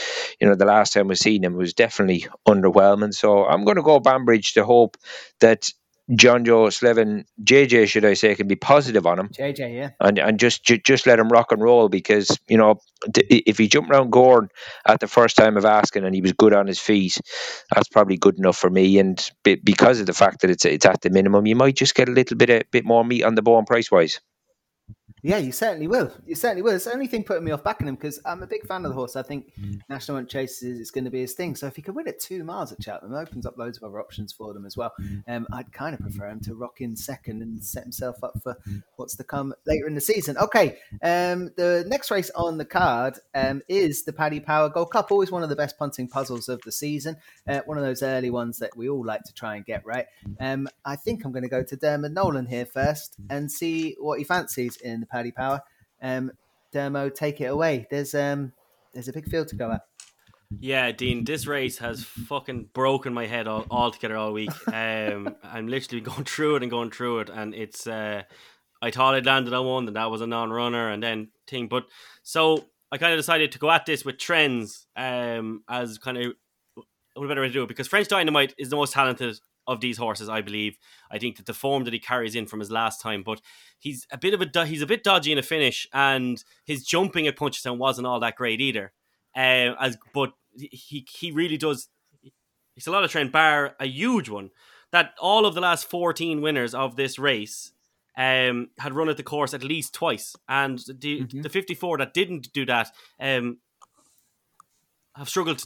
[0.40, 3.14] you know, the last time we seen him was definitely underwhelming.
[3.14, 4.96] So I'm going to go Banbridge to hope
[5.40, 5.70] that
[6.10, 9.28] Jonjo Slevin, JJ, should I say, can be positive on him.
[9.28, 12.80] JJ, yeah, and and just just let him rock and roll because you know
[13.14, 14.48] if he jumped around Gowran
[14.86, 17.20] at the first time of asking and he was good on his feet,
[17.74, 18.98] that's probably good enough for me.
[18.98, 22.08] And because of the fact that it's it's at the minimum, you might just get
[22.08, 24.20] a little bit a bit more meat on the bone price wise.
[25.22, 26.12] Yeah, you certainly will.
[26.26, 26.74] You certainly will.
[26.74, 28.90] It's the only thing putting me off backing him because I'm a big fan of
[28.90, 29.16] the horse.
[29.16, 29.80] I think mm.
[29.88, 31.54] National Hunt Chases is going to be his thing.
[31.56, 33.84] So if he could win it two miles at Cheltenham, it opens up loads of
[33.84, 34.92] other options for them as well.
[35.00, 35.22] Mm.
[35.28, 38.56] Um, I'd kind of prefer him to rock in second and set himself up for
[38.66, 38.82] mm.
[38.96, 40.38] what's to come later in the season.
[40.38, 45.12] Okay, um, the next race on the card um, is the Paddy Power Gold Cup.
[45.12, 47.16] Always one of the best punting puzzles of the season.
[47.46, 50.06] Uh, one of those early ones that we all like to try and get right.
[50.40, 54.18] Um, I think I'm going to go to Dermot Nolan here first and see what
[54.18, 55.60] he fancies in the Paddy Power.
[56.02, 56.32] Um,
[56.72, 57.86] Dermo, take it away.
[57.90, 58.52] There's um,
[58.92, 59.82] there's a big field to go at.
[60.58, 64.50] Yeah, Dean, this race has fucking broken my head all, all together all week.
[64.72, 67.86] Um, I'm literally going through it and going through it, and it's.
[67.86, 68.22] Uh,
[68.82, 71.68] I thought I'd landed on one, and that was a non-runner, and then thing.
[71.68, 71.84] But
[72.22, 76.32] so I kind of decided to go at this with trends, um, as kind of
[77.14, 79.38] what better way to do it because French Dynamite is the most talented
[79.70, 80.76] of these horses, I believe.
[81.10, 83.40] I think that the form that he carries in from his last time, but
[83.78, 87.26] he's a bit of a he's a bit dodgy in a finish, and his jumping
[87.26, 88.92] at Punchestown wasn't all that great either.
[89.34, 91.88] Uh, as but he he really does.
[92.74, 94.50] He's a lot of trend, bar a huge one
[94.90, 97.72] that all of the last fourteen winners of this race
[98.16, 101.42] um, had run at the course at least twice, and the mm-hmm.
[101.42, 103.58] the fifty four that didn't do that um,
[105.14, 105.64] have struggled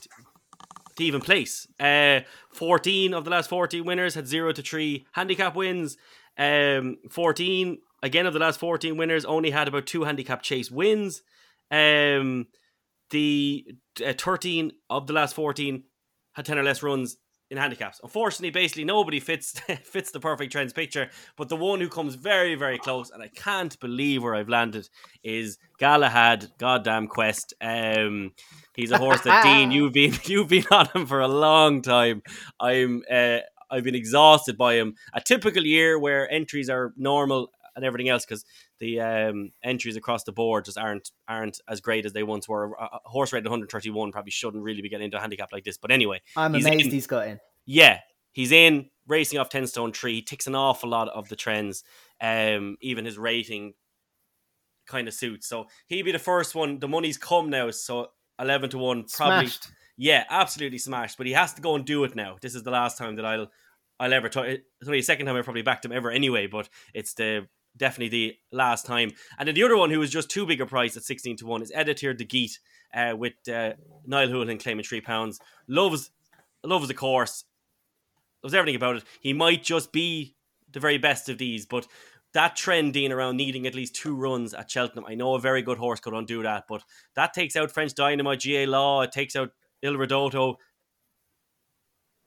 [0.97, 1.67] to even place.
[1.79, 2.21] Uh,
[2.53, 5.97] 14 of the last 14 winners had 0 to 3 handicap wins.
[6.39, 11.23] Um, 14, again, of the last 14 winners only had about two handicap chase wins.
[11.71, 12.47] Um,
[13.11, 13.67] the
[14.05, 15.85] uh, 13 of the last 14
[16.35, 17.17] had 10 or less runs
[17.51, 18.01] in handicaps.
[18.03, 22.55] Unfortunately, basically nobody fits fits the perfect trends picture, but the one who comes very
[22.55, 24.89] very close, and I can't believe where I've landed,
[25.23, 26.53] is Galahad.
[26.59, 27.55] Goddamn quest.
[27.61, 28.33] Um,
[28.75, 32.23] he's a horse that Dean you've been you've been on him for a long time.
[32.61, 33.39] I'm uh,
[33.71, 34.95] I've been exhausted by him.
[35.13, 38.45] A typical year where entries are normal and everything else because
[38.79, 42.73] the um, entries across the board just aren't aren't as great as they once were.
[42.75, 45.79] A horse rated 131 probably shouldn't really be getting into a handicap like this.
[45.79, 46.93] But anyway, I'm he's amazed in.
[46.93, 47.41] he's got in.
[47.67, 48.01] Yeah,
[48.33, 50.15] he's in racing off 10 stone tree.
[50.15, 51.85] He ticks an awful lot of the trends.
[52.21, 53.75] Um, even his rating
[54.87, 55.47] kind of suits.
[55.47, 56.79] So he'd be the first one.
[56.79, 58.09] The money's come now, so
[58.39, 59.47] 11 to 1 probably.
[59.49, 59.69] Smashed.
[59.97, 61.17] Yeah, absolutely smashed.
[61.17, 62.37] But he has to go and do it now.
[62.41, 63.49] This is the last time that I'll
[64.01, 64.47] I'll ever talk.
[64.47, 66.47] It's only the second time I've probably backed him ever anyway.
[66.47, 69.11] But it's the definitely the last time.
[69.39, 71.47] And then the other one who was just too big a price at sixteen to
[71.47, 72.59] one is Editeur du Gite
[72.95, 73.73] uh, with uh,
[74.07, 75.41] Niall Houlihan claiming three pounds.
[75.69, 76.11] Loves
[76.63, 77.45] loves the course.
[78.43, 79.05] Loves everything about it.
[79.21, 80.37] He might just be
[80.71, 81.87] the very best of these, but
[82.35, 85.07] that trend Dean around needing at least two runs at Cheltenham.
[85.07, 86.83] I know a very good horse could undo that, but
[87.15, 90.57] that takes out French Dynamo, GA Law, it takes out Il Ridotto,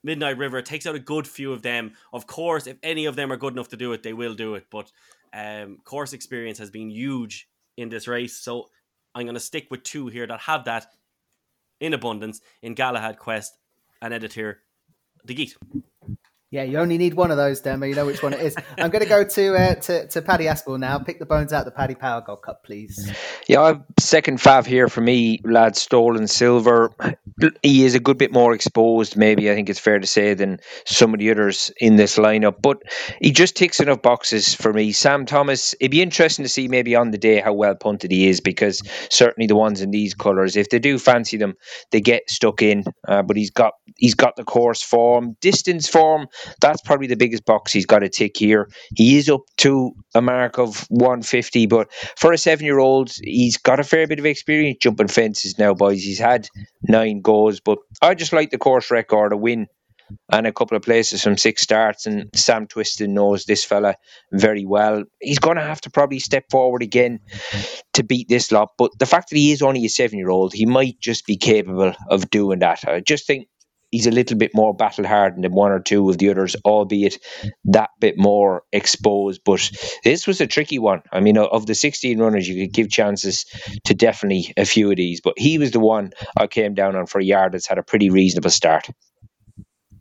[0.04, 1.92] Midnight River, it takes out a good few of them.
[2.14, 4.56] Of course, if any of them are good enough to do it, they will do
[4.56, 4.68] it.
[4.72, 4.92] But
[5.34, 8.70] um, course experience has been huge in this race, so
[9.14, 10.88] I'm going to stick with two here that have that
[11.80, 13.58] in abundance in Galahad Quest
[14.02, 14.56] and Editeur
[15.26, 15.56] du Gite.
[16.50, 17.86] Yeah, you only need one of those, Demo.
[17.86, 18.56] You know which one it is.
[18.78, 20.98] I'm going to go to uh, to, to Paddy Aspell now.
[20.98, 23.12] Pick the bones out the Paddy Power Gold Cup, please.
[23.50, 25.76] Yeah, I've second fav here for me, lad.
[25.76, 26.92] Stolen Silver.
[27.62, 30.60] He is a good bit more exposed, maybe I think it's fair to say, than
[30.86, 32.62] some of the others in this lineup.
[32.62, 32.78] But
[33.20, 34.94] he just ticks enough boxes for me.
[34.94, 35.76] Sam Thomas.
[35.82, 38.82] It'd be interesting to see maybe on the day how well punted he is, because
[39.10, 41.56] certainly the ones in these colours, if they do fancy them,
[41.92, 42.86] they get stuck in.
[43.06, 46.28] Uh, but he's got he's got the course form, distance form.
[46.62, 48.70] That's probably the biggest box he's got to tick here.
[48.96, 53.58] He is up to a mark of 150, but for a seven year old, he's
[53.58, 56.04] got a fair bit of experience jumping fences now, boys.
[56.04, 56.48] He's had
[56.82, 59.68] nine goes, but I just like the course record, a win
[60.32, 62.06] and a couple of places from six starts.
[62.06, 63.96] And Sam Twiston knows this fella
[64.32, 65.04] very well.
[65.22, 67.20] He's going to have to probably step forward again
[67.94, 68.70] to beat this lot.
[68.78, 71.38] But the fact that he is only a seven year old, he might just be
[71.38, 72.88] capable of doing that.
[72.88, 73.48] I just think
[73.92, 77.18] he's a little bit more battle hardened than one or two of the others, albeit
[77.66, 79.42] that bit more exposed.
[79.46, 79.72] But
[80.04, 81.02] this was a tricky one.
[81.12, 83.46] I mean, of the 16 runners, you could give chances
[83.86, 87.06] to definitely a few of these, but he was the one I came down on
[87.06, 88.88] for a yard that's had a pretty reasonable start.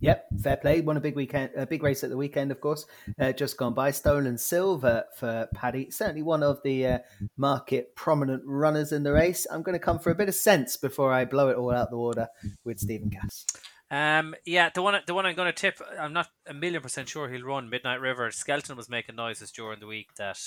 [0.00, 0.80] Yep, fair play.
[0.82, 2.84] Won a big weekend, a big race at the weekend, of course.
[3.18, 3.90] Uh, just gone by.
[3.90, 5.90] Stolen silver for Paddy.
[5.90, 6.98] Certainly one of the uh,
[7.36, 9.46] market prominent runners in the race.
[9.50, 11.90] I'm going to come for a bit of sense before I blow it all out
[11.90, 12.28] the water
[12.64, 13.46] with Stephen Cass.
[13.90, 17.08] Um, yeah, the one the one I'm going to tip, I'm not a million percent
[17.08, 18.30] sure he'll run Midnight River.
[18.30, 20.38] Skelton was making noises during the week that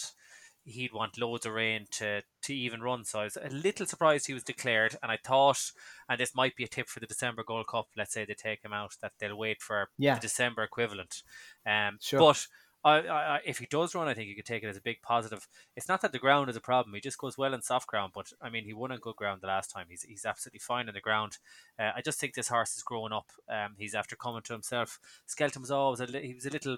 [0.65, 3.05] he'd want loads of rain to to even run.
[3.05, 5.71] So I was a little surprised he was declared, and I thought,
[6.09, 7.87] and this might be a tip for the December Gold Cup.
[7.95, 10.15] Let's say they take him out, that they'll wait for Yeah.
[10.15, 11.23] the December equivalent.
[11.65, 12.19] Um, Sure.
[12.19, 12.45] but.
[12.83, 15.01] I, I, if he does run, I think you could take it as a big
[15.01, 15.47] positive.
[15.75, 18.13] It's not that the ground is a problem; he just goes well in soft ground.
[18.15, 19.87] But I mean, he won on good ground the last time.
[19.89, 21.39] He's he's absolutely fine on the ground.
[21.77, 23.27] Uh, I just think this horse is growing up.
[23.49, 24.99] Um, he's after coming to himself.
[25.25, 26.77] Skelton was always a li- he was a little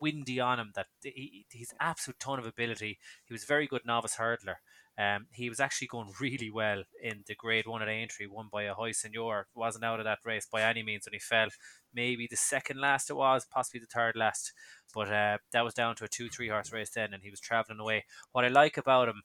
[0.00, 0.72] windy on him.
[0.74, 2.98] That he, he's absolute ton of ability.
[3.24, 4.56] He was a very good novice hurdler.
[4.96, 8.64] Um, he was actually going really well in the Grade One at Aintree, won by
[8.64, 9.46] a high senior.
[9.54, 11.48] wasn't out of that race by any means when he fell.
[11.94, 14.52] Maybe the second last it was, possibly the third last,
[14.92, 17.80] but uh, that was down to a two-three horse race then, and he was travelling
[17.80, 18.04] away.
[18.32, 19.22] What I like about him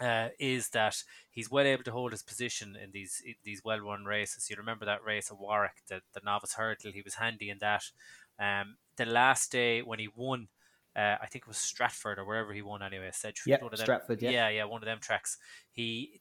[0.00, 0.96] uh, is that
[1.30, 4.48] he's well able to hold his position in these in these well run races.
[4.48, 6.92] You remember that race at Warwick, the, the novice hurdle.
[6.92, 7.84] He was handy in that.
[8.38, 10.48] Um, the last day when he won,
[10.96, 13.10] uh, I think it was Stratford or wherever he won anyway.
[13.12, 14.30] Sedgeford, Yep, one of them- Stratford, yeah.
[14.30, 15.36] yeah, yeah, one of them tracks.
[15.70, 16.20] He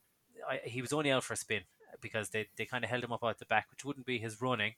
[0.49, 1.61] I, he was only out for a spin
[2.01, 4.41] because they, they kind of held him up out the back, which wouldn't be his
[4.41, 4.73] running.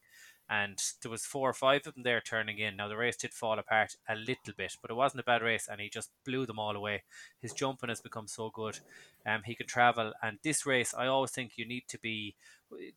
[0.50, 2.76] And there was four or five of them there turning in.
[2.76, 5.70] Now the race did fall apart a little bit, but it wasn't a bad race,
[5.72, 7.04] and he just blew them all away.
[7.42, 8.80] His jumping has become so good.
[9.26, 12.36] Um, he can travel, and this race, I always think you need to be.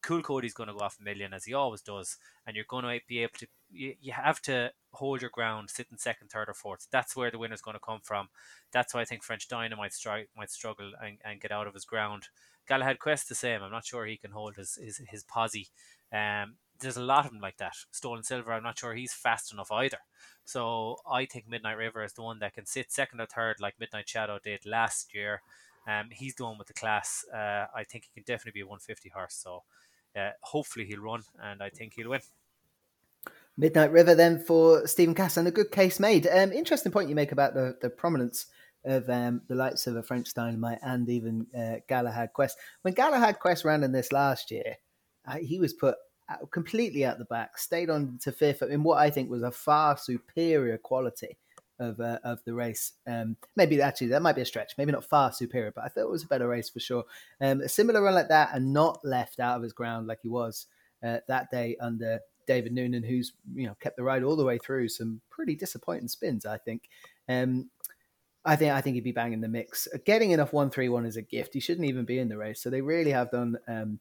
[0.02, 2.84] Coole Cody's going to go off a million as he always does, and you're going
[2.84, 3.46] to be able to.
[3.70, 6.86] You, you have to hold your ground, sit in second, third, or fourth.
[6.90, 8.28] That's where the winner's going to come from.
[8.72, 11.74] That's why I think French Dynamite might, stri- might struggle and, and get out of
[11.74, 12.28] his ground.
[12.68, 13.62] Galahad Quest the same.
[13.62, 15.68] I'm not sure he can hold his his, his posse.
[16.12, 17.74] Um, there's a lot of them like that.
[17.90, 19.98] Stolen Silver, I'm not sure he's fast enough either.
[20.44, 23.74] So I think Midnight River is the one that can sit second or third, like
[23.78, 25.40] Midnight Shadow did last year.
[25.86, 27.24] Um, he's the one with the class.
[27.32, 29.34] Uh, I think he can definitely be a 150 horse.
[29.34, 29.62] So
[30.16, 32.20] uh, hopefully he'll run, and I think he'll win.
[33.56, 36.26] Midnight River then for Stephen Cass and a good case made.
[36.26, 38.46] Um, interesting point you make about the, the prominence
[38.84, 42.58] of um, the likes of a French Dynamite and even uh, Galahad Quest.
[42.82, 44.76] When Galahad Quest ran in this last year,
[45.26, 45.94] uh, he was put
[46.50, 49.96] completely at the back, stayed on to fifth in what I think was a far
[49.96, 51.36] superior quality
[51.78, 52.92] of uh, of the race.
[53.06, 54.74] Um, maybe actually that might be a stretch.
[54.78, 57.04] Maybe not far superior, but I thought it was a better race for sure.
[57.40, 60.28] Um, a similar run like that, and not left out of his ground like he
[60.28, 60.66] was
[61.02, 64.58] uh, that day under David Noonan, who's you know kept the ride all the way
[64.58, 64.88] through.
[64.88, 66.88] Some pretty disappointing spins, I think.
[67.28, 67.70] Um,
[68.44, 69.88] I think I think he'd be banging the mix.
[70.04, 71.54] Getting enough one three one is a gift.
[71.54, 72.62] He shouldn't even be in the race.
[72.62, 73.98] So they really have done um,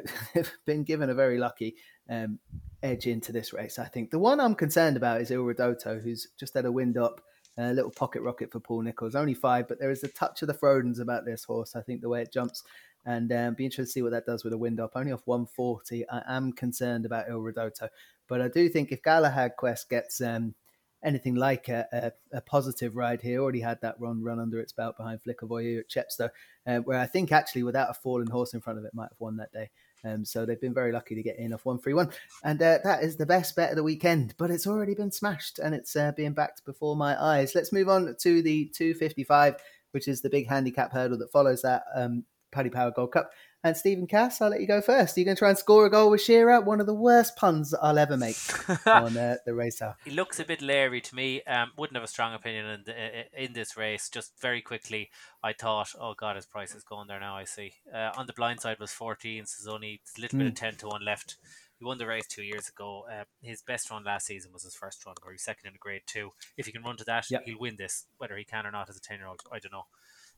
[0.66, 1.76] been given a very lucky
[2.08, 2.38] um,
[2.82, 3.78] edge into this race.
[3.78, 6.96] I think the one I'm concerned about is Il Ridotto, who's just had a wind
[6.96, 7.20] up,
[7.58, 9.14] a little pocket rocket for Paul Nicholls.
[9.14, 11.76] Only five, but there is a touch of the Frodons about this horse.
[11.76, 12.62] I think the way it jumps,
[13.04, 14.92] and um, be interested to see what that does with a wind up.
[14.94, 16.08] Only off 140.
[16.08, 17.88] I am concerned about Il Ridotto,
[18.28, 20.54] but I do think if Galahad Quest gets um,
[21.04, 23.40] anything like a, a, a, positive ride here.
[23.40, 26.30] Already had that run run under its belt behind Flicker Voyeur at Chepstow,
[26.66, 29.20] uh, where I think actually without a fallen horse in front of it might have
[29.20, 29.70] won that day.
[30.04, 32.12] Um, so they've been very lucky to get in off 131.
[32.44, 35.58] And uh, that is the best bet of the weekend, but it's already been smashed
[35.58, 37.54] and it's uh, being backed before my eyes.
[37.54, 39.56] Let's move on to the 255,
[39.92, 43.30] which is the big handicap hurdle that follows that um, Paddy Power Gold Cup.
[43.64, 45.16] And Stephen Cass, I'll let you go first.
[45.16, 46.60] Are you going to try and score a goal with Shearer?
[46.60, 48.36] One of the worst puns I'll ever make
[48.86, 49.80] on uh, the race.
[50.04, 51.42] He looks a bit leery to me.
[51.44, 54.08] Um, wouldn't have a strong opinion in, the, in this race.
[54.08, 55.10] Just very quickly,
[55.44, 57.36] I thought, oh God, his price is going there now.
[57.36, 57.74] I see.
[57.94, 60.40] Uh, on the blind side was 14, so there's only a little mm.
[60.40, 60.64] bit of hmm.
[60.64, 61.36] 10 to 1 left.
[61.82, 63.04] He won the race two years ago.
[63.10, 65.74] Uh, his best run last season was his first run, where he was second in
[65.74, 66.30] a grade two.
[66.56, 67.42] If he can run to that, yep.
[67.44, 68.06] he'll win this.
[68.18, 69.86] Whether he can or not as a 10 year old, I don't know.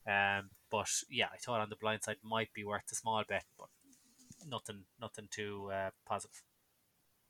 [0.07, 3.45] Um, but yeah, I thought on the blind side might be worth a small bet,
[3.59, 3.69] but
[4.47, 6.43] nothing, nothing too uh, positive.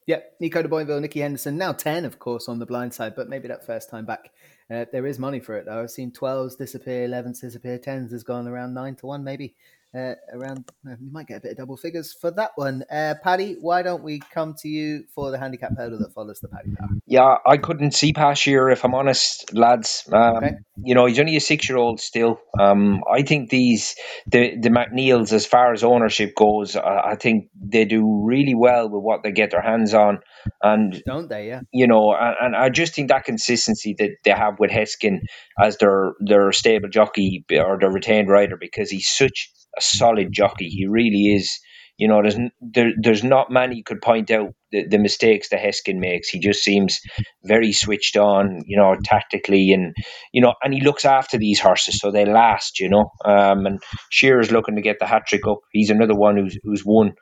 [0.07, 3.29] Yeah, Nico de Boinville, Nicky Henderson, now 10, of course, on the blind side, but
[3.29, 4.33] maybe that first time back.
[4.71, 5.83] Uh, there is money for it, though.
[5.83, 9.55] I've seen 12s disappear, 11s disappear, 10s has gone around 9 to 1, maybe
[9.94, 10.64] uh, around.
[10.88, 12.85] Uh, we might get a bit of double figures for that one.
[12.90, 16.48] Uh, Paddy, why don't we come to you for the handicap hurdle that follows the
[16.48, 16.88] Paddy Power?
[17.07, 20.09] Yeah, I couldn't see past year if I'm honest, lads.
[20.12, 20.50] Um, okay.
[20.83, 22.40] You know, he's only a six year old still.
[22.59, 23.94] Um, I think these
[24.26, 29.02] the the McNeills, as far as ownership goes, I think they do really well with
[29.02, 30.20] what they get their hands on,
[30.62, 31.48] and don't they?
[31.48, 31.61] Yeah.
[31.72, 35.20] You know, and, and I just think that consistency that they have with Heskin
[35.61, 40.69] as their their stable jockey or their retained rider because he's such a solid jockey.
[40.69, 41.59] He really is.
[41.97, 46.01] You know, there's there, there's not many could point out the, the mistakes that Heskin
[46.01, 46.29] makes.
[46.29, 47.01] He just seems
[47.45, 49.95] very switched on, you know, tactically, and
[50.33, 52.81] you know, and he looks after these horses so they last.
[52.81, 55.59] You know, um, and Shearer's looking to get the hat trick up.
[55.71, 57.13] He's another one who's who's won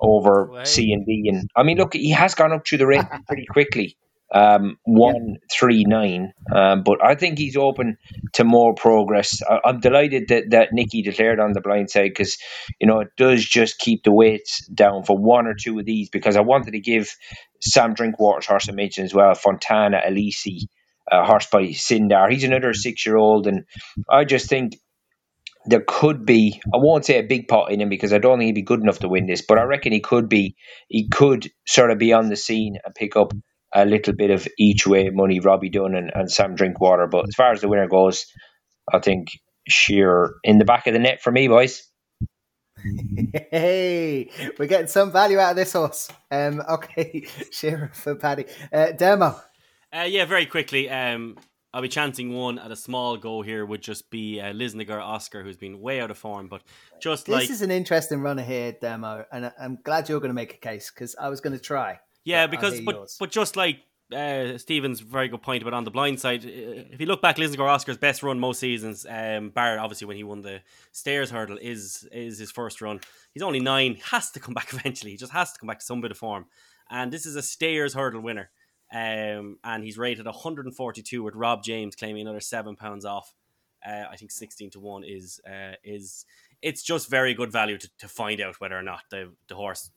[0.00, 3.06] over C and D, and I mean, look, he has gone up through the range
[3.28, 3.96] pretty quickly
[4.32, 6.32] um, one three nine.
[6.54, 7.96] Um, but I think he's open
[8.34, 9.40] to more progress.
[9.42, 12.36] I, am delighted that, that Nicky declared on the blind side because
[12.80, 16.10] you know it does just keep the weights down for one or two of these
[16.10, 17.14] because I wanted to give
[17.60, 20.66] Sam Drinkwater's horse a mention as well, Fontana Elise.
[21.08, 22.32] Uh, horse by Sinndar.
[22.32, 23.64] He's another six year old, and
[24.10, 24.72] I just think
[25.66, 28.46] there could be I won't say a big pot in him because I don't think
[28.46, 30.56] he'd be good enough to win this, but I reckon he could be
[30.88, 33.32] he could sort of be on the scene and pick up
[33.74, 37.06] a little bit of each way money, Robbie Dunne and, and Sam Drinkwater.
[37.06, 38.26] But as far as the winner goes,
[38.92, 39.28] I think
[39.68, 41.82] Shearer in the back of the net for me, boys.
[43.50, 46.08] Hey, we're getting some value out of this horse.
[46.30, 48.44] Um, okay, Shearer for Paddy.
[48.72, 49.40] Uh, Demo.
[49.94, 50.90] Uh, yeah, very quickly.
[50.90, 51.36] Um,
[51.72, 55.42] I'll be chanting one at a small go here would just be uh, Lisnagar Oscar,
[55.42, 56.48] who's been way out of form.
[56.48, 56.62] But
[57.00, 60.30] just this like this is an interesting runner here, Demo, and I'm glad you're going
[60.30, 62.00] to make a case because I was going to try.
[62.26, 63.78] Yeah, because but but just like
[64.12, 66.44] uh, Stephen's very good point about on the blind side.
[66.44, 70.16] Uh, if you look back, Lisnagar Oscar's best run most seasons, um, bar obviously when
[70.16, 70.60] he won the
[70.90, 73.00] stayers hurdle, is is his first run.
[73.32, 75.12] He's only nine, has to come back eventually.
[75.12, 76.46] He just has to come back to some bit of form.
[76.90, 78.50] And this is a stayers hurdle winner,
[78.92, 83.34] um, and he's rated 142 with Rob James claiming another seven pounds off.
[83.86, 86.26] Uh, I think 16 to one is uh, is
[86.60, 89.90] it's just very good value to, to find out whether or not the the horse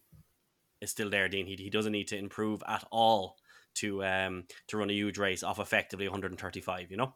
[0.81, 1.45] is still there, Dean.
[1.45, 3.37] He, he doesn't need to improve at all
[3.75, 6.91] to um to run a huge race off effectively 135.
[6.91, 7.13] You know.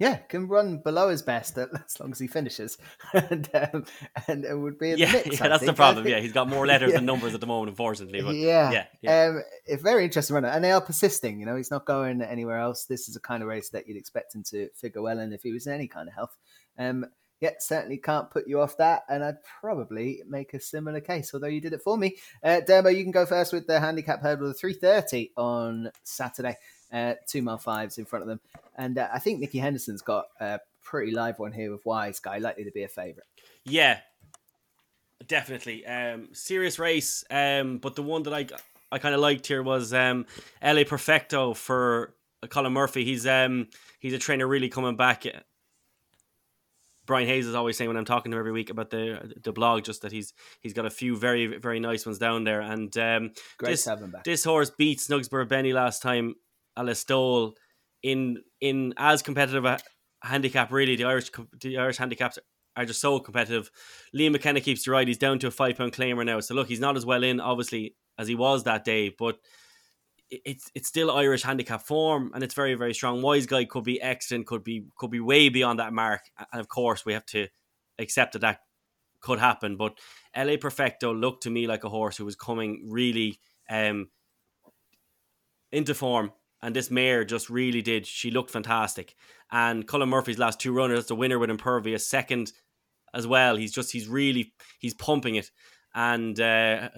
[0.00, 2.78] Yeah, can run below his best as long as he finishes,
[3.12, 3.84] and um,
[4.28, 5.48] and it would be yeah, mix, yeah.
[5.48, 6.06] that's the problem.
[6.08, 6.98] Yeah, he's got more letters yeah.
[6.98, 8.22] than numbers at the moment, unfortunately.
[8.22, 9.24] But yeah, yeah, yeah.
[9.24, 11.40] Um, a very interesting runner, and they are persisting.
[11.40, 12.84] You know, he's not going anywhere else.
[12.84, 15.42] This is a kind of race that you'd expect him to figure well in if
[15.42, 16.36] he was in any kind of health.
[16.78, 17.04] Um,
[17.40, 19.02] yeah, certainly can't put you off that.
[19.08, 22.16] And I'd probably make a similar case, although you did it for me.
[22.42, 26.56] Uh, Dermo, you can go first with the handicap hurdle of 330 on Saturday.
[26.92, 28.40] Uh, two mile fives in front of them.
[28.76, 32.38] And uh, I think Nicky Henderson's got a pretty live one here with Wise Guy,
[32.38, 33.26] likely to be a favourite.
[33.64, 33.98] Yeah.
[35.26, 35.84] definitely.
[35.86, 37.24] Um, serious race.
[37.30, 38.46] Um, but the one that I
[38.90, 40.26] I kind of liked here was um,
[40.62, 42.14] LA Perfecto for
[42.48, 43.04] Colin Murphy.
[43.04, 43.68] He's um
[44.00, 45.26] he's a trainer really coming back.
[47.08, 49.50] Brian Hayes is always saying when I'm talking to him every week about the the
[49.50, 52.60] blog, just that he's he's got a few very very nice ones down there.
[52.60, 54.24] And um, Great this, to have him back.
[54.24, 56.34] this horse beat Snugsborough Benny last time
[56.76, 57.54] a Listowel
[58.02, 59.78] in in as competitive a
[60.22, 60.70] handicap.
[60.70, 61.30] Really, the Irish
[61.60, 62.38] the Irish handicaps
[62.76, 63.70] are just so competitive.
[64.14, 65.08] Liam McKenna keeps the ride.
[65.08, 66.40] He's down to a five pound claimer now.
[66.40, 69.38] So look, he's not as well in obviously as he was that day, but
[70.30, 73.22] it's it's still Irish handicap form and it's very very strong.
[73.22, 76.22] Wise guy could be excellent, could be could be way beyond that mark,
[76.52, 77.48] and of course we have to
[77.98, 78.60] accept that that
[79.20, 79.76] could happen.
[79.76, 79.98] But
[80.36, 84.08] LA Perfecto looked to me like a horse who was coming really um
[85.72, 86.32] into form.
[86.60, 88.04] And this mare just really did.
[88.04, 89.14] She looked fantastic.
[89.52, 92.52] And Colin Murphy's last two runners, the winner with Impervious, second
[93.14, 93.56] as well.
[93.56, 95.50] He's just he's really he's pumping it.
[95.94, 96.90] And uh,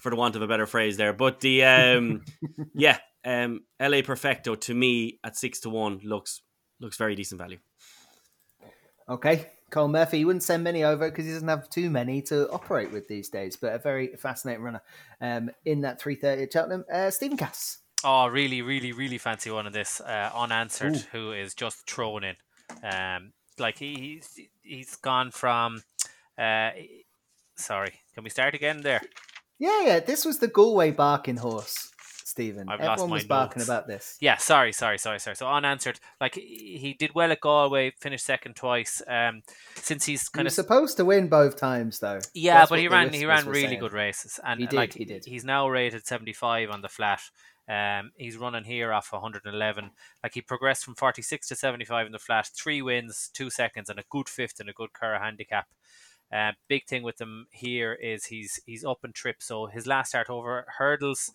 [0.00, 1.12] for the want of a better phrase there.
[1.12, 2.22] But the um
[2.74, 6.42] yeah, um LA Perfecto to me at six to one looks
[6.80, 7.58] looks very decent value.
[9.08, 10.18] Okay, Cole Murphy.
[10.18, 13.28] He wouldn't send many over because he doesn't have too many to operate with these
[13.28, 13.56] days.
[13.56, 14.82] But a very fascinating runner
[15.20, 16.84] um, in that three thirty at Cheltenham.
[16.92, 17.78] Uh, Stephen Cass.
[18.04, 22.36] Oh, really, really, really fancy one of this uh, unanswered, who is just thrown in.
[22.82, 25.82] Um, like he, he's he's gone from.
[26.38, 26.70] Uh,
[27.56, 29.00] sorry, can we start again there?
[29.58, 30.00] Yeah, yeah.
[30.00, 31.90] This was the Galway barking horse,
[32.24, 32.68] Stephen.
[32.68, 33.68] I've lost Everyone my was barking notes.
[33.68, 34.16] about this.
[34.20, 35.36] Yeah, sorry, sorry, sorry, sorry.
[35.36, 35.98] So unanswered.
[36.20, 39.00] Like he he did well at Galway, finished second twice.
[39.08, 39.42] Um,
[39.76, 42.18] since he's He kind was of supposed to win both times, though.
[42.34, 43.80] Yeah, That's but he ran he ran really saying.
[43.80, 45.24] good races, and He did, like he did.
[45.24, 47.20] he's now rated seventy five on the flat.
[47.68, 49.90] Um, he's running here off one hundred and eleven.
[50.22, 53.48] Like he progressed from forty six to seventy five in the flat, three wins, two
[53.50, 55.66] seconds, and a good fifth and a good Curragh handicap.
[56.32, 59.36] Uh, big thing with him here is he's he's up and trip.
[59.40, 61.32] So his last start over hurdles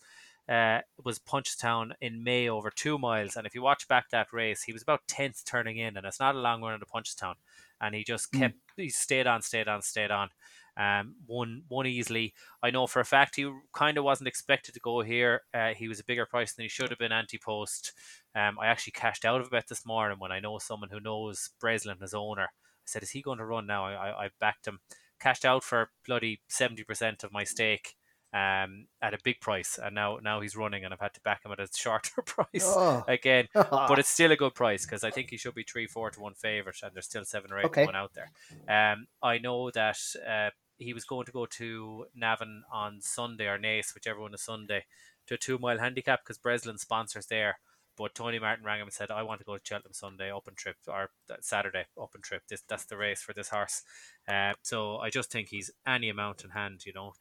[0.48, 3.36] uh, was Punchestown in May over two miles.
[3.36, 6.20] And if you watch back that race, he was about tenth turning in, and it's
[6.20, 7.34] not a long run into Punchestown.
[7.80, 10.30] And he just kept he stayed on, stayed on, stayed on.
[10.74, 12.32] Um, won won easily.
[12.62, 15.42] I know for a fact he kind of wasn't expected to go here.
[15.52, 17.92] Uh, he was a bigger price than he should have been anti post.
[18.34, 21.00] Um, I actually cashed out of a bet this morning when I know someone who
[21.00, 22.48] knows Breslin, his owner.
[22.84, 24.80] I said, "Is he going to run now?" I, I, I backed him,
[25.20, 27.94] cashed out for bloody seventy percent of my stake
[28.34, 31.44] um, at a big price, and now now he's running, and I've had to back
[31.44, 33.04] him at a shorter price Oh.
[33.06, 33.48] again.
[33.88, 36.20] But it's still a good price because I think he should be three, four to
[36.20, 37.84] one favorite, and there's still seven or eight Okay.
[37.84, 38.30] going out there.
[38.68, 43.58] Um, I know that uh, he was going to go to Navan on Sunday or
[43.58, 44.84] Naas, whichever one is Sunday,
[45.26, 47.58] to a two mile handicap because Breslin sponsors there.
[47.96, 50.54] But Tony Martin rang him and said, "I want to go to Cheltenham Sunday open
[50.54, 52.42] trip or Saturday open trip.
[52.48, 53.82] This that's the race for this horse."
[54.26, 56.86] Uh, so I just think he's any amount in hand.
[56.86, 57.12] You know,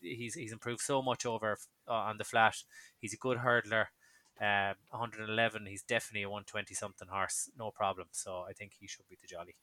[0.00, 1.58] he's he's improved so much over
[1.88, 2.56] uh, on the flat.
[3.00, 3.86] He's a good hurdler.
[4.40, 5.66] Um, 111.
[5.66, 8.06] He's definitely a 120 something horse, no problem.
[8.12, 9.56] So I think he should be the jolly.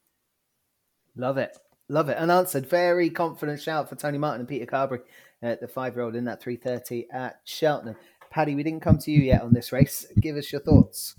[1.15, 1.57] Love it.
[1.87, 2.17] Love it.
[2.17, 2.67] Unanswered.
[2.67, 5.01] Very confident shout for Tony Martin and Peter Carberry,
[5.41, 7.95] uh, the five year old in that 330 at Cheltenham.
[8.35, 10.05] Paddy, we didn't come to you yet on this race.
[10.19, 11.15] Give us your thoughts.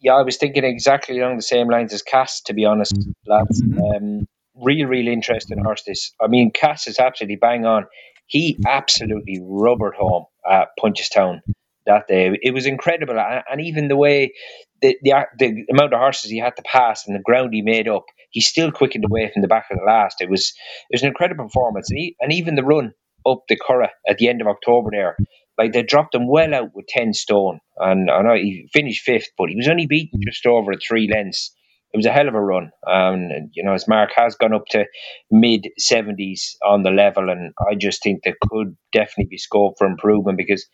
[0.00, 2.96] Yeah, I was thinking exactly along the same lines as Cass, to be honest,
[3.26, 3.60] lads.
[3.60, 5.82] Um, real, real interesting horse.
[5.86, 7.84] This, I mean, Cass is absolutely bang on.
[8.28, 11.40] He absolutely rubbered home at Punchestown
[11.84, 12.30] that day.
[12.40, 14.32] It was incredible, and, and even the way
[14.80, 17.88] the, the the amount of horses he had to pass and the ground he made
[17.88, 20.22] up, he still quickened away from the back of the last.
[20.22, 20.54] It was
[20.88, 22.94] it was an incredible performance, and, he, and even the run
[23.26, 25.16] up the Curragh at the end of October there.
[25.58, 29.30] Like they dropped him well out with ten stone, and I know he finished fifth,
[29.36, 31.52] but he was only beaten just over three lengths.
[31.92, 32.70] It was a hell of a run.
[32.86, 34.84] Um, and, you know, his mark has gone up to
[35.30, 39.86] mid seventies on the level, and I just think there could definitely be scope for
[39.86, 40.68] improvement because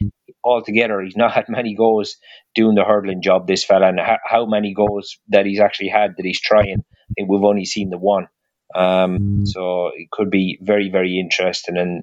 [0.44, 2.16] altogether he's not had many goals
[2.54, 3.46] doing the hurdling job.
[3.46, 7.12] This fella, and how, how many goals that he's actually had that he's trying, I
[7.16, 8.26] think we've only seen the one.
[8.74, 11.76] Um, so it could be very, very interesting.
[11.78, 12.02] And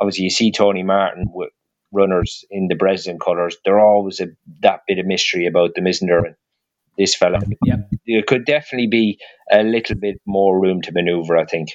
[0.00, 1.50] obviously, you see Tony Martin with
[1.94, 3.56] runners in the Breslin colours.
[3.64, 4.28] There always a
[4.60, 6.24] that bit of mystery about them, isn't there?
[6.24, 6.34] And
[6.98, 7.90] this fella, Yep.
[8.06, 9.18] there could definitely be
[9.50, 11.40] a little bit more room to manoeuvre.
[11.40, 11.70] I think.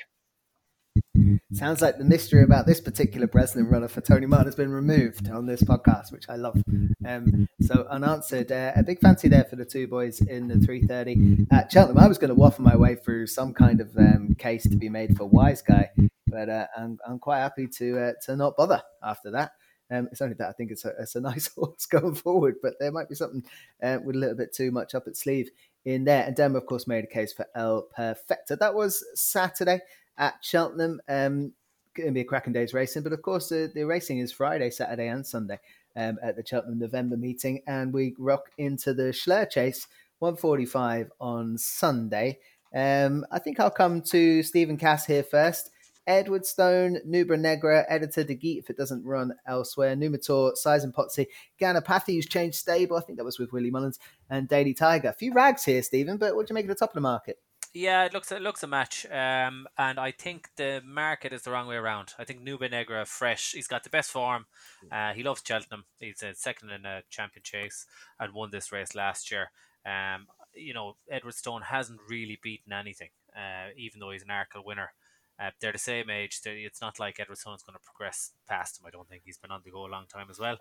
[1.54, 5.30] Sounds like the mystery about this particular Breslin runner for Tony Martin has been removed
[5.30, 6.62] on this podcast, which I love.
[7.06, 11.48] Um, so unanswered, uh, a big fancy there for the two boys in the 330
[11.52, 11.98] at Cheltenham.
[12.04, 14.90] I was going to waffle my way through some kind of um, case to be
[14.90, 15.90] made for Wise Guy,
[16.28, 19.52] but uh, I'm, I'm quite happy to uh, to not bother after that.
[19.92, 22.74] Um, it's only that I think it's a, it's a nice horse going forward, but
[22.80, 23.44] there might be something
[23.82, 25.50] uh, with a little bit too much up its sleeve
[25.86, 26.26] in there.
[26.26, 28.56] And Dem, of course, made a case for El Perfecto.
[28.56, 29.82] That was Saturday
[30.18, 31.02] at Cheltenham.
[31.08, 31.54] Um,
[31.96, 34.70] going to be a cracking day's racing, but of course the, the racing is Friday,
[34.70, 35.60] Saturday, and Sunday
[35.96, 39.88] um, at the Cheltenham November meeting, and we rock into the Shloer Chase
[40.20, 42.40] 145 on Sunday.
[42.74, 45.72] Um, I think I'll come to Stephen Cass here first.
[46.10, 51.28] Edwardstone, Nube Negra, Editeur du Gite if it doesn't run elsewhere, Numitor, Size and Potsy,
[51.62, 52.98] Ganapathi, who's changed stable.
[52.98, 55.10] I think that was with Willie Mullins, and Daly Tiger.
[55.10, 57.02] A few rags here, Stephen, but what do you make of the top of the
[57.02, 57.38] market?
[57.72, 61.52] Yeah, it looks it looks a match, um, and I think the market is the
[61.52, 62.14] wrong way around.
[62.18, 63.52] I think Nube Negra fresh.
[63.52, 64.48] He's got the best form.
[64.92, 65.86] Uh, he loves Cheltenham.
[66.00, 67.86] He's a second in a champion chase
[68.20, 69.52] and won this race last year.
[69.86, 74.92] Um, you know, Edwardstone hasn't really beaten anything, uh, even though he's an Arkle winner.
[75.40, 76.42] Uh, they're the same age.
[76.42, 78.86] They're, it's not like Edwardstone is going to progress past him.
[78.86, 80.58] I don't think he's been on the go a long time as well.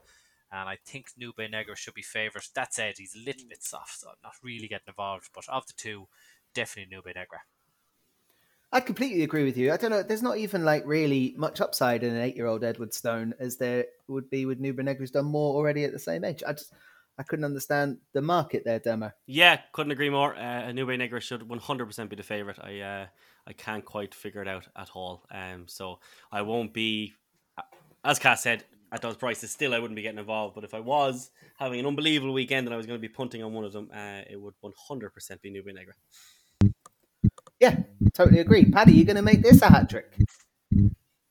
[0.51, 2.49] And I think Nube Negra should be favourite.
[2.55, 5.31] That said, he's a little bit soft, so I'm not really getting involved.
[5.35, 6.09] But of the two,
[6.55, 7.41] definitely Nube Negra.
[8.71, 9.73] I completely agree with you.
[9.73, 10.03] I don't know.
[10.03, 14.45] There's not even like really much upside in an eight-year-old Edwardstone as there would be
[14.45, 16.43] with Nube Negra, who's done more already at the same age.
[16.47, 16.73] I just
[17.19, 19.11] I couldn't understand the market there, Demo.
[19.27, 20.37] Yeah, couldn't agree more.
[20.37, 22.59] Uh, Nube Negra should 100% be the favourite.
[22.63, 23.07] I uh,
[23.49, 25.25] I can't quite figure it out at all.
[25.31, 27.15] Um, so I won't be,
[28.05, 29.51] as Cass said, at those prices.
[29.51, 30.55] Still, I wouldn't be getting involved.
[30.55, 33.43] But if I was having an unbelievable weekend and I was going to be punting
[33.43, 35.95] on one of them, uh, it would 100% be Nube Negra.
[37.59, 37.77] Yeah,
[38.13, 38.67] totally agree.
[38.67, 40.13] Paddy, you're going to make this a hat trick.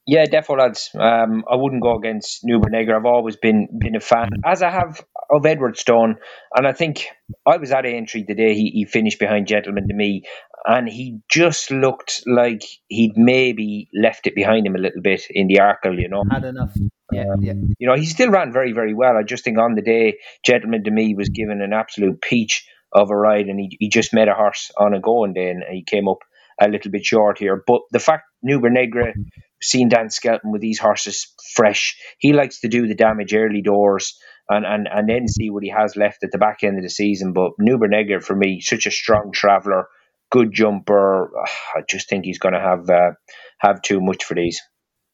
[0.07, 0.89] Yeah, definitely, lads.
[0.97, 2.97] Um, I wouldn't go against Nube Negra.
[2.97, 6.15] I've always been been a fan, as I have of Edwardstone.
[6.55, 7.07] And I think
[7.45, 10.24] I was at Aintree the day he, he finished behind Gentleman De Mee,
[10.68, 15.47] and he just looked like he'd maybe left it behind him a little bit in
[15.47, 16.24] the Arkle, you know.
[16.30, 16.76] Had enough.
[17.11, 17.53] Yeah, Um, yeah.
[17.80, 19.15] You know, he still ran very, very well.
[19.18, 23.09] I just think on the day, Gentleman De Mee was given an absolute peach of
[23.09, 25.84] a ride, and he, he just met a horse on a going day, and he
[25.86, 26.20] came up
[26.61, 27.63] a little bit short here.
[27.65, 29.13] But the fact Nube Negra
[29.61, 34.18] seen Dan Skelton with these horses fresh, he likes to do the damage early doors
[34.49, 36.89] and, and, and then see what he has left at the back end of the
[36.89, 37.32] season.
[37.34, 39.88] But Nube Negra, for me, such a strong traveller,
[40.32, 41.32] good jumper.
[41.76, 43.12] I just think he's going to have uh,
[43.60, 44.62] have too much for these.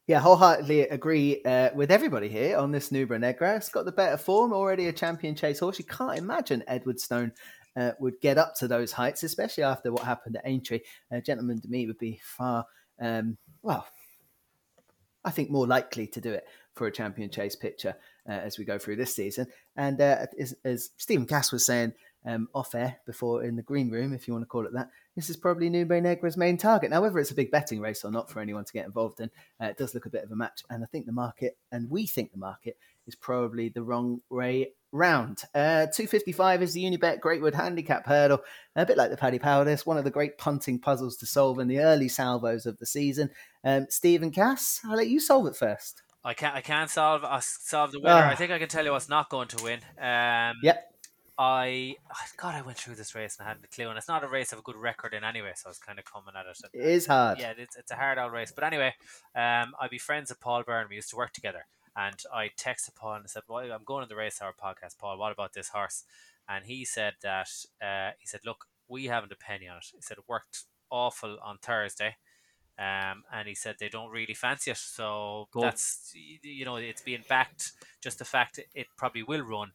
[0.06, 3.56] Yeah, wholeheartedly agree uh, with everybody here on this Nube Negra.
[3.56, 5.80] It's got the better form, already a champion chase horse.
[5.80, 7.32] You can't imagine Edwardstone
[7.78, 10.82] uh, would get up to those heights, especially after what happened at Aintree.
[11.10, 12.66] Uh, Gentleman De Mee would be far,
[13.00, 13.88] um, well,
[15.24, 16.46] I think more likely to do it
[16.76, 17.96] for a champion chase picture
[18.28, 19.48] uh, as we go through this season.
[19.78, 21.94] And uh, as, as Stephen Cass was saying
[22.26, 24.90] um, off air before in the green room, if you want to call it that,
[25.16, 26.90] this is probably Nube Negra's main target.
[26.90, 29.30] Now, whether it's a big betting race or not for anyone to get involved in,
[29.62, 30.64] uh, it does look a bit of a match.
[30.70, 34.72] And I think the market, and we think the market, is probably the wrong way
[34.92, 35.44] round.
[35.54, 38.42] Uh, 255 is the Unibet Greatwood Handicap Hurdle.
[38.76, 41.68] A bit like the Paddy Powders, one of the great punting puzzles to solve in
[41.68, 43.30] the early salvos of the season.
[43.64, 46.04] Um, Stephen Cass, I'll let you solve it first.
[46.24, 46.56] I can't.
[46.56, 47.24] I can't solve.
[47.26, 48.14] Uh, solve the winner.
[48.14, 48.30] Ah.
[48.30, 49.80] I think I can tell you what's not going to win.
[50.00, 50.93] Um, Yep.
[51.38, 51.96] I
[52.38, 54.28] God, I went through this race and I hadn't a clue, and it's not a
[54.28, 56.58] race of a good record in anyway, so I was kind of coming at it.
[56.64, 57.40] And, It is hard.
[57.40, 58.52] Yeah, it's, it's a hard old race.
[58.52, 58.94] But anyway,
[59.36, 60.88] um, I'd be friends with Paul Byrne.
[60.90, 61.66] We used to work together,
[61.96, 65.00] and I texted Paul and I said, "Well, I'm going to the race hour podcast,
[65.00, 65.18] Paul.
[65.18, 66.04] What about this horse?"
[66.48, 67.50] And he said that
[67.82, 71.38] uh, he said, "Look, we haven't a penny on it." He said it worked awful
[71.44, 72.18] on Thursday.
[72.78, 75.62] Um, and he said they don't really fancy it, so Go.
[75.62, 76.12] that's
[76.42, 77.74] you know it's being backed.
[78.02, 79.74] Just the fact it probably will run,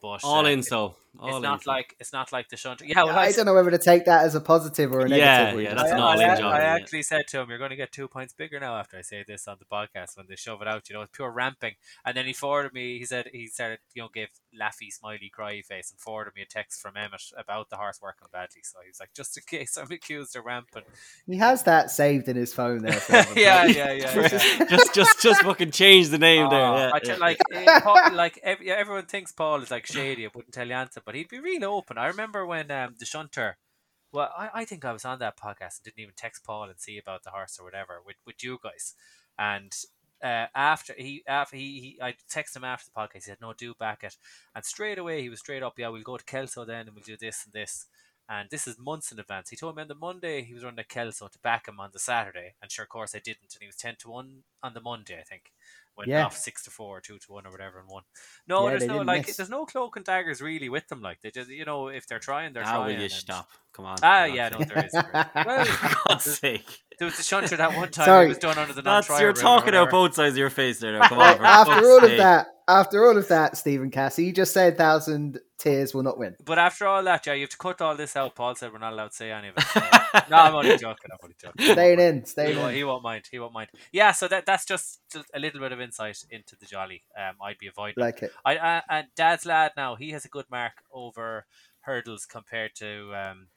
[0.00, 1.70] but All uh, in, so all it's not so.
[1.70, 2.82] like it's not like the shunt.
[2.84, 5.08] Yeah, well, I I, don't know whether to take that as a positive or a
[5.08, 5.60] negative.
[5.60, 7.58] Yeah, yeah, that's I, an I- all-in I- job, I actually said to him, "You're
[7.58, 10.26] going to get two points bigger now after I say this on the podcast when
[10.28, 11.74] they shove it out." You know, it's pure ramping.
[12.04, 12.98] And then he forwarded me.
[12.98, 16.46] He said he started, you know, gave laughy, smiley, cry face, and forwarded me a
[16.46, 18.60] text from Emmet about the horse working badly.
[18.62, 20.82] So he's like, just in case I'm accused of ramping.
[21.26, 22.92] He has that saved in his phone there.
[22.92, 24.28] for yeah, yeah, yeah, yeah.
[24.66, 26.64] just, just, just fucking change the name there.
[26.64, 26.98] Oh, Yeah, I yeah.
[27.00, 30.26] tell, like, eh, Paul, like ev- yeah, everyone thinks Paul is like shady.
[30.26, 31.96] I wouldn't tell you anything, but he'd be real open.
[31.96, 33.56] I remember when um, the shunter.
[34.12, 36.78] Well, I, I think I was on that podcast and didn't even text Paul and
[36.78, 38.92] see about the horse or whatever with, with you guys.
[39.38, 39.72] And
[40.22, 43.14] uh, after he after he, he I texted him after the podcast.
[43.14, 44.18] He said, "No, do back it."
[44.54, 45.78] And straight away he was straight up.
[45.78, 47.86] Yeah, we'll go to Kelso then, and we'll do this and this.
[48.28, 49.48] And this is months in advance.
[49.48, 51.88] He told me on the Monday he was running at Kelso to back him on
[51.94, 53.54] the Saturday, and sure, of course, I didn't.
[53.54, 55.52] And he was ten to one on the Monday, I think.
[55.98, 56.24] Went Yeah.
[56.26, 58.04] off six to four, two to one, or whatever, and won.
[58.46, 59.36] No, Yeah, there's no like, miss.
[59.36, 61.02] there's no cloak and daggers really with them.
[61.02, 62.86] Like they just, you know, if they're trying, they're Now trying.
[62.86, 63.48] will you and- stop?
[63.72, 63.98] Come on.
[64.02, 64.74] Ah, for yeah, God's no, sake.
[64.74, 64.92] there is.
[64.92, 65.44] there is.
[65.46, 66.78] Well, For God's sake.
[66.98, 68.04] there was the shunter that one time.
[68.06, 68.26] Sorry.
[68.26, 70.78] It was done under the That's non-trial you're talking out both sides of your face
[70.80, 70.92] there.
[70.98, 71.08] Now.
[71.08, 71.36] Come on.
[71.36, 74.76] for after fuck's all of that, after all of that, Stephen Cassie, you just said
[74.78, 76.36] thousand Tears will not win.
[76.44, 78.36] But after all that, yeah, you have to cut all this out.
[78.36, 79.64] Paul said we're not allowed to say any of it.
[79.64, 79.80] So.
[80.30, 81.10] no, I'm only joking.
[81.10, 81.72] I'm only joking.
[81.72, 82.76] Staying in, He staying won't, in.
[82.76, 83.24] he won't mind.
[83.30, 83.70] He won't mind.
[83.90, 87.02] Yeah, so that that's just, just a little bit of insight into the jolly.
[87.18, 88.02] Um, I'd be avoiding.
[88.02, 88.32] Like it.
[88.44, 91.46] I, I and Dad's lad now he has a good mark over
[91.80, 93.48] hurdles compared to um,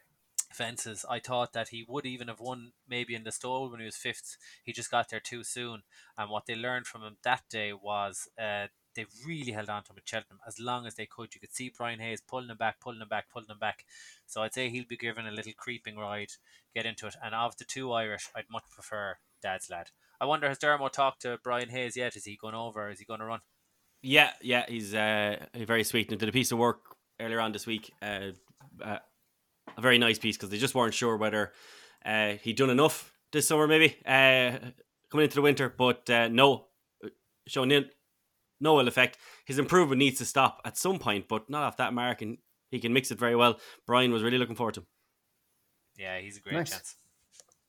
[0.51, 1.05] fences.
[1.09, 3.95] I thought that he would even have won maybe in the stall when he was
[3.95, 4.37] fifth.
[4.63, 5.83] He just got there too soon.
[6.17, 9.91] And what they learned from him that day was uh, they really held on to
[9.91, 11.33] him at Cheltenham as long as they could.
[11.33, 13.85] You could see Brian Hayes pulling him back, pulling him back, pulling him back.
[14.25, 16.31] So I'd say he'll be given a little creeping ride,
[16.75, 17.15] get into it.
[17.23, 19.91] And of the two Irish, I'd much prefer Dad's lad.
[20.19, 22.15] I wonder has Dermo talked to Brian Hayes yet?
[22.15, 22.89] Is he going over?
[22.89, 23.39] Is he going to run?
[24.03, 26.79] Yeah, yeah, he's uh, very sweet and did a piece of work
[27.19, 27.91] earlier on this week.
[28.01, 28.31] Uh,
[28.83, 28.97] uh,
[29.77, 31.53] a very nice piece because they just weren't sure whether
[32.05, 34.57] uh, he'd done enough this summer, maybe uh,
[35.09, 35.73] coming into the winter.
[35.75, 36.67] But uh, no,
[37.47, 37.89] showing in
[38.61, 39.17] no ill effect.
[39.45, 42.37] His improvement needs to stop at some point, but not off that mark, and
[42.69, 43.59] he can mix it very well.
[43.85, 44.87] Brian was really looking forward to him.
[45.97, 46.69] Yeah, he's a great Nice.
[46.71, 46.95] chance.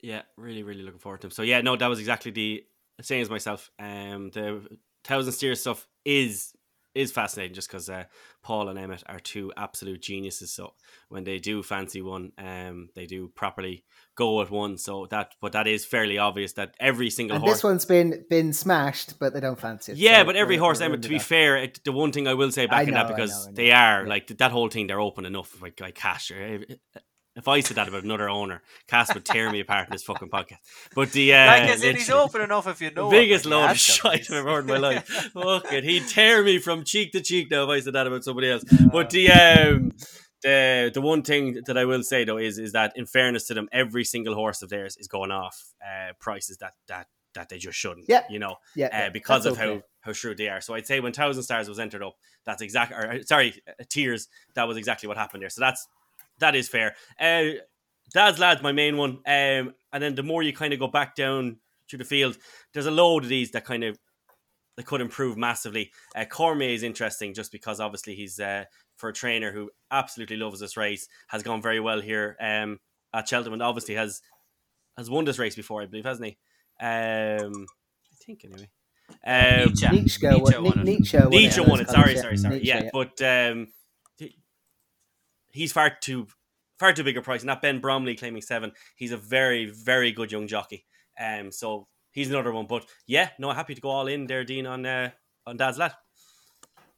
[0.01, 1.31] Yeah, really, really looking forward to him.
[1.33, 2.65] So yeah, no, that was exactly the
[3.01, 3.71] same as myself.
[3.79, 4.67] Um, the
[5.05, 6.53] thousand steers stuff is
[6.95, 8.05] is fascinating just because uh,
[8.43, 10.53] Paul and Emmet are two absolute geniuses.
[10.53, 10.75] So
[11.09, 13.85] when they do fancy one, um, they do properly
[14.15, 14.77] go at one.
[14.79, 17.57] So that, but that is fairly obvious that every single And horse.
[17.57, 19.99] this one's been been smashed, but they don't fancy it.
[19.99, 21.25] Yeah, so but every horse, Emmet, to be that.
[21.25, 23.31] fair, it, the one thing I will say back I in know, that I because
[23.31, 24.09] know, I they are Yeah.
[24.09, 25.61] like that whole thing, they're open enough.
[25.63, 26.31] Like, like Cass,
[27.35, 30.03] if, if I said that about another owner, Cass would tear me apart in this
[30.05, 30.59] fucking podcast.
[30.95, 33.11] But the uh, like I said, he's literally- open enough if you know.
[33.11, 33.83] biggest load of have to.
[33.83, 35.07] shite I've ever heard in my life.
[35.33, 38.25] Fuck it, he'd tear me from cheek to cheek now if I said that about
[38.25, 38.65] somebody else.
[38.93, 39.93] But the um,
[40.43, 43.55] the the one thing that I will say though is is that in fairness to
[43.55, 47.59] them, every single horse of theirs is going off uh, prices that that that they
[47.59, 48.07] just shouldn't.
[48.09, 48.25] Yeah.
[48.29, 49.83] you know, Yeah, uh, because that's of how okay.
[50.03, 50.61] how shrewd they are.
[50.61, 52.97] So I'd say when Thousand Stars was entered up, that's exactly.
[52.97, 54.29] Uh, sorry, uh, Tears.
[54.55, 55.49] That was exactly what happened there.
[55.51, 55.87] So that's
[56.43, 56.95] that is fair.
[57.19, 57.59] Uh,
[58.13, 59.21] Dad's lad's my main one.
[59.27, 61.57] Um, and then the more you kind of go back down
[61.89, 62.37] through the field,
[62.73, 63.99] there's a load of these that kind of
[64.77, 65.91] that could improve massively.
[66.15, 68.65] Uh, Cormier is interesting just because obviously he's uh,
[68.97, 72.79] for a trainer who absolutely loves this race, has gone very well here um,
[73.15, 74.21] at Cheltenham, and obviously has
[74.97, 76.39] has won this race before, I believe, hasn't he?
[76.81, 77.67] Um,
[78.11, 78.69] I think anyway.
[79.25, 79.89] Um, Nietzsche.
[79.89, 80.85] Nietzsche, Nietzsche won, won it.
[80.85, 81.69] Nietzsche won Nietzsche it.
[81.69, 81.89] won it.
[81.91, 82.55] Sorry, sorry, sorry.
[82.57, 83.73] Nietzsche, yeah, but um, he-
[85.53, 86.27] he's far too
[86.79, 87.45] far too big a price.
[87.45, 88.73] Not Ben Bromley claiming seven.
[88.97, 90.85] He's a very very good young jockey.
[91.21, 92.67] Um, so he's another one.
[92.67, 95.11] But yeah, no, happy to go all in there, Dean, on uh,
[95.47, 95.95] on Dad's lad.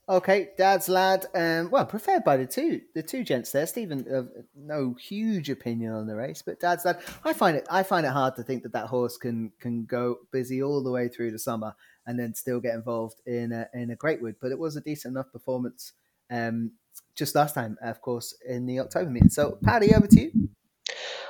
[0.07, 1.27] Okay, Dad's lad.
[1.35, 3.67] Um, well, preferred by the two the two gents there.
[3.67, 6.99] Stephen, uh, no huge opinion on the race, but Dad's lad.
[7.25, 10.19] I find it I find it hard to think that that horse can can go
[10.31, 11.75] busy all the way through the summer
[12.07, 14.35] and then still get involved in a, in a Greatwood.
[14.43, 15.95] But it was a decent enough performance.
[16.31, 16.73] Um,
[17.17, 19.31] just last time, of course, in the October meeting.
[19.31, 20.31] So, Paddy, over to you.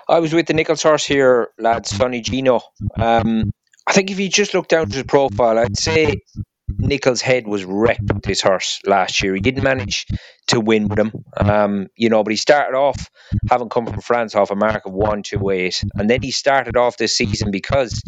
[0.08, 2.60] I was with the Nicholls horse here, lads, Sonigino.
[2.96, 3.50] Um,
[3.86, 6.22] I think if you just look down to his profile, I'd say
[6.68, 9.34] Nicholls' head was wrecked with this horse last year.
[9.34, 10.06] He didn't manage
[10.48, 13.10] to win with him, um, you know, but he started off
[13.48, 15.84] having come from France off a mark of 128.
[15.94, 18.02] And then he started off this season because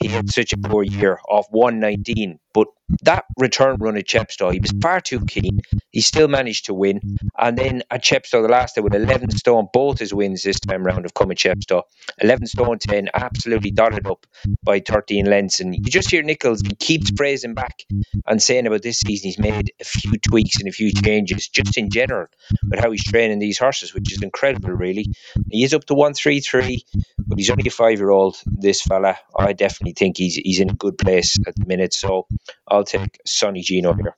[0.00, 2.38] he had such a poor year off 119.
[2.54, 2.68] But
[3.02, 5.60] that return run at Chepstow, he was far too keen.
[5.90, 7.00] He still managed to win.
[7.38, 10.84] And then at Chepstow, the last day with 11 stone, both his wins this time
[10.84, 11.82] round have come at Chepstow.
[12.20, 14.26] 11 stone 10, absolutely dotted up
[14.62, 15.60] by 13 lengths.
[15.60, 17.84] And you just hear Nicholls, he keeps praising back
[18.26, 21.71] and saying about this season he's made a few tweaks and a few changes just
[21.76, 22.26] in general
[22.70, 25.06] with how he's training these horses, which is incredible, really.
[25.50, 26.84] He is up to 133,
[27.26, 29.16] but he's only a five year old, this fella.
[29.36, 31.94] I definitely think he's he's in a good place at the minute.
[31.94, 32.26] So
[32.66, 34.14] I'll take Sonigino here.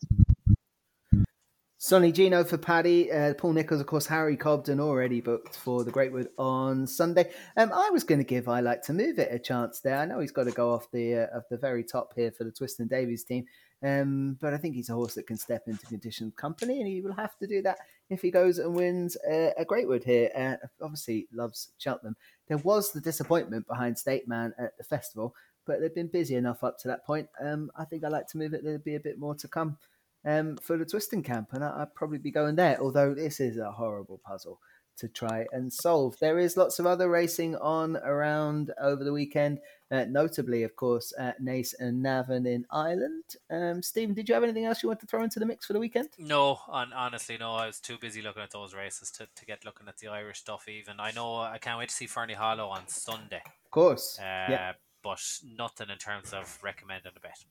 [1.84, 3.12] Sonigino for Paddy.
[3.12, 7.30] Uh, Paul Nicholls, of course, Harry Cobden already booked for the Greatwood on Sunday.
[7.58, 9.98] Um, I was going to give I Like to Move It a chance there.
[9.98, 12.44] I know he's got to go off the uh, of the very top here for
[12.44, 13.44] the Twiston-Davies team.
[13.82, 17.02] Um, but I think he's a horse that can step into conditioned company, and he
[17.02, 17.76] will have to do that
[18.08, 20.30] if he goes and wins uh, a Greatwood here.
[20.34, 22.16] Uh, obviously, loves Cheltenham.
[22.48, 25.34] There was the disappointment behind State Man at the festival,
[25.66, 27.28] but they've been busy enough up to that point.
[27.38, 28.64] Um, I think I like to move it.
[28.64, 29.76] There'll be a bit more to come
[30.24, 32.80] um, for the twisting camp, and I, I'd probably be going there.
[32.80, 34.60] Although this is a horrible puzzle
[34.96, 36.16] to try and solve.
[36.20, 39.58] There is lots of other racing on around over the weekend,
[39.90, 43.24] uh, notably, of course, at Naas and Navan in Ireland.
[43.50, 45.72] Um, Stephen, did you have anything else you want to throw into the mix for
[45.72, 46.10] the weekend?
[46.18, 47.54] No, on, honestly, no.
[47.54, 50.38] I was too busy looking at those races to, to get looking at the Irish
[50.38, 50.68] stuff.
[50.68, 53.42] Even I know I can't wait to see Ferny Hollow on Sunday.
[53.64, 54.72] Of course, Uh, yeah.
[55.02, 55.20] But
[55.58, 57.44] nothing in terms of recommending a bet.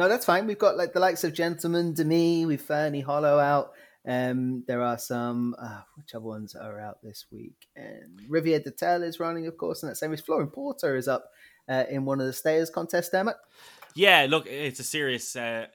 [0.00, 0.46] No, that's fine.
[0.46, 3.72] We've got like the likes of Gentleman, Demi, we've Ferny Hollow out.
[4.08, 7.68] Um, there are some, uh, which other ones are out this week?
[7.76, 11.30] And Riviere d'Etel is running, of course, and that same as Flooring Porter is up
[11.68, 13.36] uh, in one of the stayers contests, damn it.
[13.94, 15.66] Yeah, look, it's a serious uh,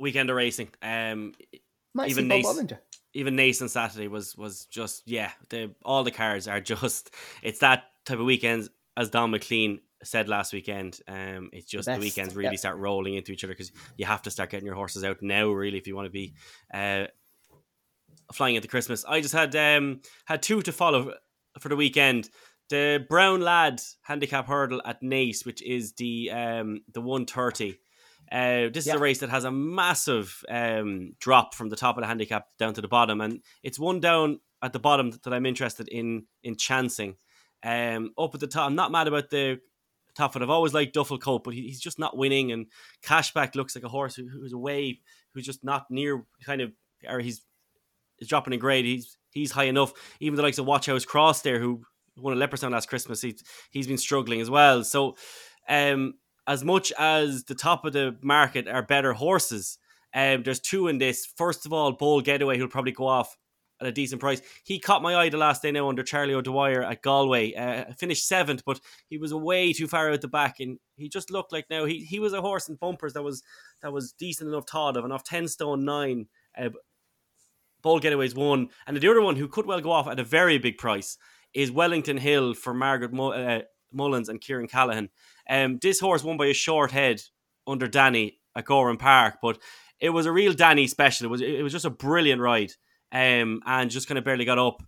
[0.00, 0.70] weekend of racing.
[0.82, 1.34] Um,
[1.94, 2.76] Might even Naas,
[3.14, 5.30] even Naas on Saturday was was just yeah.
[5.50, 10.28] The, all the cars are just it's that type of weekends as Donn McClean said
[10.28, 11.00] last weekend.
[11.08, 12.58] Um, it's just the, best, weekends really yeah.
[12.58, 15.48] start rolling into each other because you have to start getting your horses out now.
[15.48, 16.34] Really, if you want to be
[16.72, 17.06] uh,
[18.32, 19.04] flying into Christmas.
[19.06, 21.14] I just had um had two to follow
[21.60, 22.30] for the weekend.
[22.70, 27.78] The Brown Lad handicap hurdle at Naas, which is the um the one thirty.
[28.30, 32.02] Uh, this is a race that has a massive um, drop from the top of
[32.02, 35.46] the handicap down to the bottom, and it's one down at the bottom that I'm
[35.46, 37.16] interested in in chancing.
[37.62, 39.60] Um, up at the top, I'm not mad about the
[40.18, 42.52] top, and I've always liked Duffel Coat, but he, he's just not winning.
[42.52, 42.66] And
[43.02, 45.00] Cashback looks like a horse who, who's away,
[45.34, 46.72] who's just not near, kind of,
[47.08, 47.42] or he's
[48.18, 48.84] is dropping in grade.
[48.84, 49.92] He's he's high enough.
[50.20, 51.82] Even the likes of Watch House Cross there, who
[52.16, 54.84] won a Leopardstown last Christmas, he's he's been struggling as well.
[54.84, 55.16] So,
[55.68, 56.14] um,
[56.46, 59.78] as much as the top of the market are better horses,
[60.14, 61.26] um, there's two in this.
[61.36, 63.36] First of all, Bold Getaway, who'll probably go off
[63.80, 64.40] at a decent price.
[64.64, 67.54] He caught my eye the last day now under Charlie O'Dwyer at Galway.
[67.54, 71.30] Uh, finished seventh, but he was way too far out the back, and he just
[71.30, 73.42] looked like now he he was a horse in bumpers that was
[73.82, 76.26] that was decent enough thought of, off ten stone nine.
[76.56, 76.70] Uh,
[77.84, 80.76] Getaways one, and the other one who could well go off at a very big
[80.78, 81.16] price
[81.54, 83.62] is Wellington Hill for Margaret uh,
[83.92, 85.08] Mullins and Kieran Callahan.
[85.48, 87.22] Um, this horse won by a short head
[87.66, 89.58] under Danny at Gowran Park, but
[90.00, 91.26] it was a real Danny special.
[91.26, 92.72] It was it was just a brilliant ride,
[93.12, 94.82] um, and just kind of barely got up.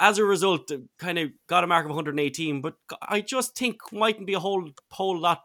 [0.00, 4.26] As a result, kind of got a mark of 118, but I just think mightn't
[4.26, 5.42] be a whole whole lot.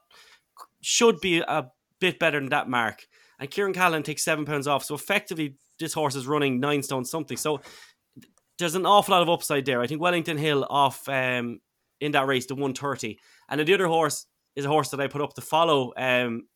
[0.81, 1.67] Should be a
[1.99, 3.05] bit better than that mark.
[3.39, 7.05] And Kieran Callan takes seven pounds off, so effectively this horse is running nine stone
[7.05, 7.37] something.
[7.37, 7.61] So
[8.57, 9.81] there's an awful lot of upside there.
[9.81, 11.59] I think Wellington Hill off um,
[12.01, 13.17] in that race to 130.
[13.49, 16.47] And the other horse is a horse that I put up to follow um,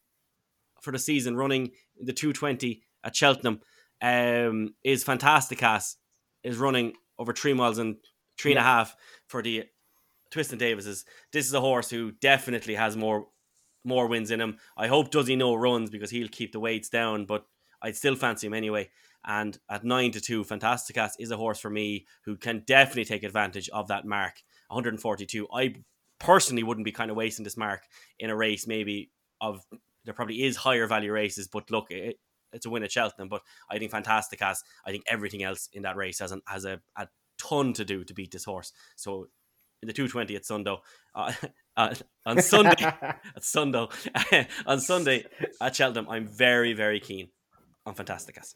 [0.82, 3.62] for the season, running the 220 at Cheltenham.
[4.04, 5.95] Um, is Fantastikas
[6.43, 7.95] is running over three miles and
[8.38, 8.95] three and a half
[9.28, 9.64] for the
[10.30, 11.06] Twiston Davises.
[11.32, 13.28] This is a horse who definitely has more
[13.86, 14.58] more wins in him.
[14.78, 17.45] I hope does he know runs because he'll keep the weights down, but
[17.82, 18.89] I'd still fancy him anyway.
[19.26, 23.24] And at nine to two, Fantastikas is a horse for me who can definitely take
[23.24, 24.36] advantage of that mark.
[24.68, 25.47] 142.
[25.54, 25.76] I
[26.20, 27.84] personally wouldn't be kind of wasting this mark
[28.20, 29.66] in a race, maybe of
[30.06, 32.18] there probably is higher value races, but look, it,
[32.54, 33.30] it's a win at Cheltenham.
[33.30, 36.80] But I think Fantastikas, I think everything else in that race has an, has a,
[36.97, 38.72] a ton to do to beat this horse.
[38.95, 39.28] So
[39.82, 40.80] in the 220 at Sundo,
[41.14, 41.34] uh,
[41.78, 41.93] uh,
[42.26, 43.91] on Sunday, at Sundo,
[44.66, 45.26] on Sunday
[45.62, 47.30] at Cheltenham, I'm very, very keen
[47.86, 48.56] on Fantastikas.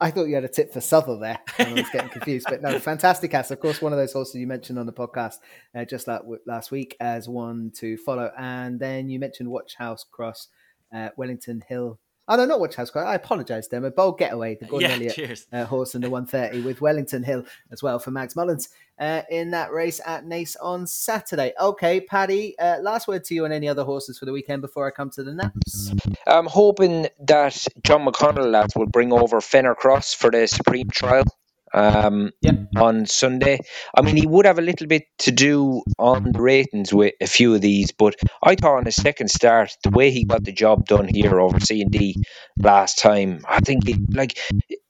[0.00, 1.38] I thought you had a tip for Southall there.
[1.58, 3.50] I was getting confused, but no, fantastic ass.
[3.50, 5.36] Of course, one of those horses you mentioned on the podcast
[5.74, 9.76] uh, just like w- last week as one to follow, and then you mentioned Watch
[9.76, 10.48] House Cross,
[10.94, 12.00] uh, Wellington Hill.
[12.28, 13.06] No, not Watch House Cross.
[13.06, 13.84] I apologise, them.
[13.84, 17.44] A bold getaway, the Gordon Yeah, Elliott uh, horse in the 130 with Wellington Hill
[17.70, 21.52] as well for Max Mullins uh, in that race at Naas on Saturday.
[21.60, 24.86] Okay, Paddy, uh, last word to you on any other horses for the weekend before
[24.86, 25.92] I come to the naps.
[26.26, 31.24] I'm hoping that John McConnell lads will bring over Fennor Cross for the Supreme Trial
[31.74, 32.30] um,
[32.76, 33.58] on Sunday.
[33.94, 37.26] I mean, he would have a little bit to do on the ratings with a
[37.26, 40.52] few of these, but I thought on his second start, the way he got the
[40.52, 42.16] job done here over C and D
[42.58, 44.38] last time, I think he, like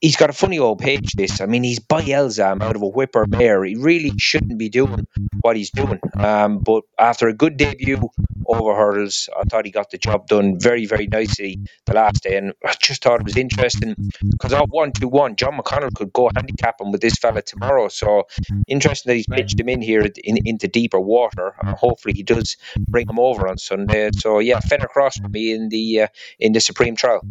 [0.01, 1.12] he's got a funny old page.
[1.14, 3.64] This, I mean, he's by Elzaam out of a whipper mare.
[3.64, 5.07] He really shouldn't be doing
[5.41, 6.01] what he's doing.
[6.18, 8.01] Um, but after a good debut
[8.47, 12.37] over hurdles, I thought he got the job done very, very nicely the last day,
[12.37, 13.95] and I just thought it was interesting
[14.30, 17.89] because at one two one, John McConnell could go handicap him with this fella tomorrow.
[17.89, 18.25] So
[18.66, 21.55] interesting that he's pitched him in here in, into deeper water.
[21.61, 22.57] And hopefully, he does
[22.89, 24.11] bring him over on Sunday.
[24.16, 26.07] So yeah, Fennor Cross for me in the uh,
[26.39, 27.22] in the Supreme Trial.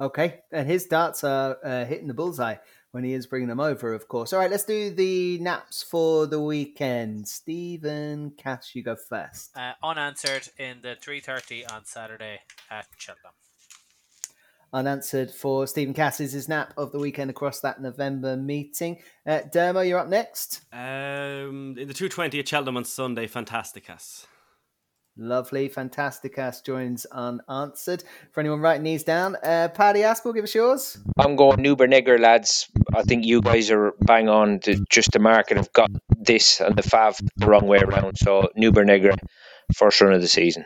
[0.00, 2.56] Okay, and his darts are uh, hitting the bullseye
[2.92, 4.32] when he is bringing them over, of course.
[4.32, 7.28] All right, let's do the naps for the weekend.
[7.28, 9.56] Stephen Cass, you go first.
[9.56, 12.40] Uh, unanswered in the 3.30 on Saturday
[12.70, 13.32] at Cheltenham.
[14.72, 18.98] Unanswered for Stephen Cass is his nap of the weekend across that November meeting.
[19.26, 20.62] Uh, Dermo, you're up next.
[20.72, 24.26] Um, in the 220 at Cheltenham on Sunday, Fantastikas.
[25.20, 26.38] Lovely, fantastic.
[26.38, 28.04] Ass joins unanswered.
[28.30, 30.96] For anyone writing these down, uh, Paddy Aspell, give us yours.
[31.18, 32.68] I'm going Nube Negra, lads.
[32.94, 36.76] I think you guys are bang on to just the market have got this and
[36.76, 38.16] the Fav the wrong way around.
[38.16, 39.16] So Nube Negra,
[39.74, 40.64] first run of the season.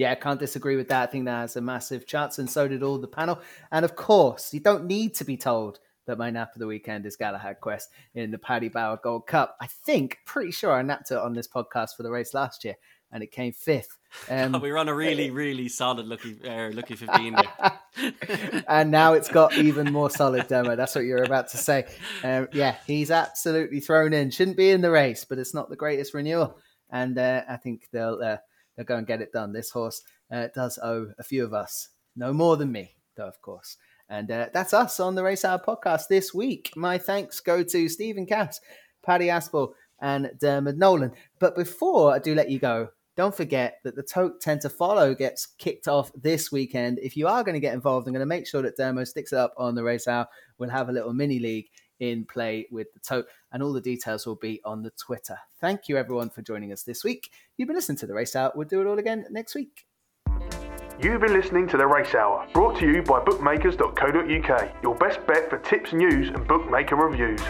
[0.00, 1.02] Yeah, I can't disagree with that.
[1.02, 3.38] I think that has a massive chance, and so did all the panel.
[3.70, 7.04] And of course, you don't need to be told that my nap of the weekend
[7.04, 9.58] is Galahad Quest in the Paddy Power Gold Cup.
[9.60, 12.76] I think, pretty sure I napped it on this podcast for the race last year,
[13.12, 13.98] and it came fifth.
[14.30, 19.12] Um, we were on a really, really solid lucky, uh, lucky fifteen there, and now
[19.12, 20.76] it's got even more solid demo.
[20.76, 21.84] That's what you're about to say.
[22.24, 24.30] Um, yeah, he's absolutely thrown in.
[24.30, 26.56] Shouldn't be in the race, but it's not the greatest renewal,
[26.88, 28.38] and uh, I think they'll uh,
[28.84, 29.52] go and get it done.
[29.52, 33.40] This horse uh, does owe a few of us, no more than me, though, of
[33.42, 33.76] course.
[34.08, 36.72] And uh, that's us on the Race Hour podcast this week.
[36.76, 38.60] My thanks go to Stephen Cass,
[39.04, 41.12] Paddy Aspell, and Dermot Nolan.
[41.38, 45.14] But before I do let you go, don't forget that the Tote 10 to follow
[45.14, 46.98] gets kicked off this weekend.
[47.00, 49.32] If you are going to get involved, I'm going to make sure that Dermo sticks
[49.32, 50.26] it up on the Race Hour.
[50.58, 51.68] We'll have a little mini league
[52.00, 55.38] in play with the Tote, and all the details will be on the Twitter.
[55.60, 57.30] Thank you, everyone, for joining us this week.
[57.56, 58.52] You've been listening to the Race Hour.
[58.54, 59.86] We'll do it all again next week.
[61.02, 65.48] You've been listening to The Race Hour, brought to you by bookmakers.co.uk, your best bet
[65.48, 67.40] for tips, news, and bookmaker reviews.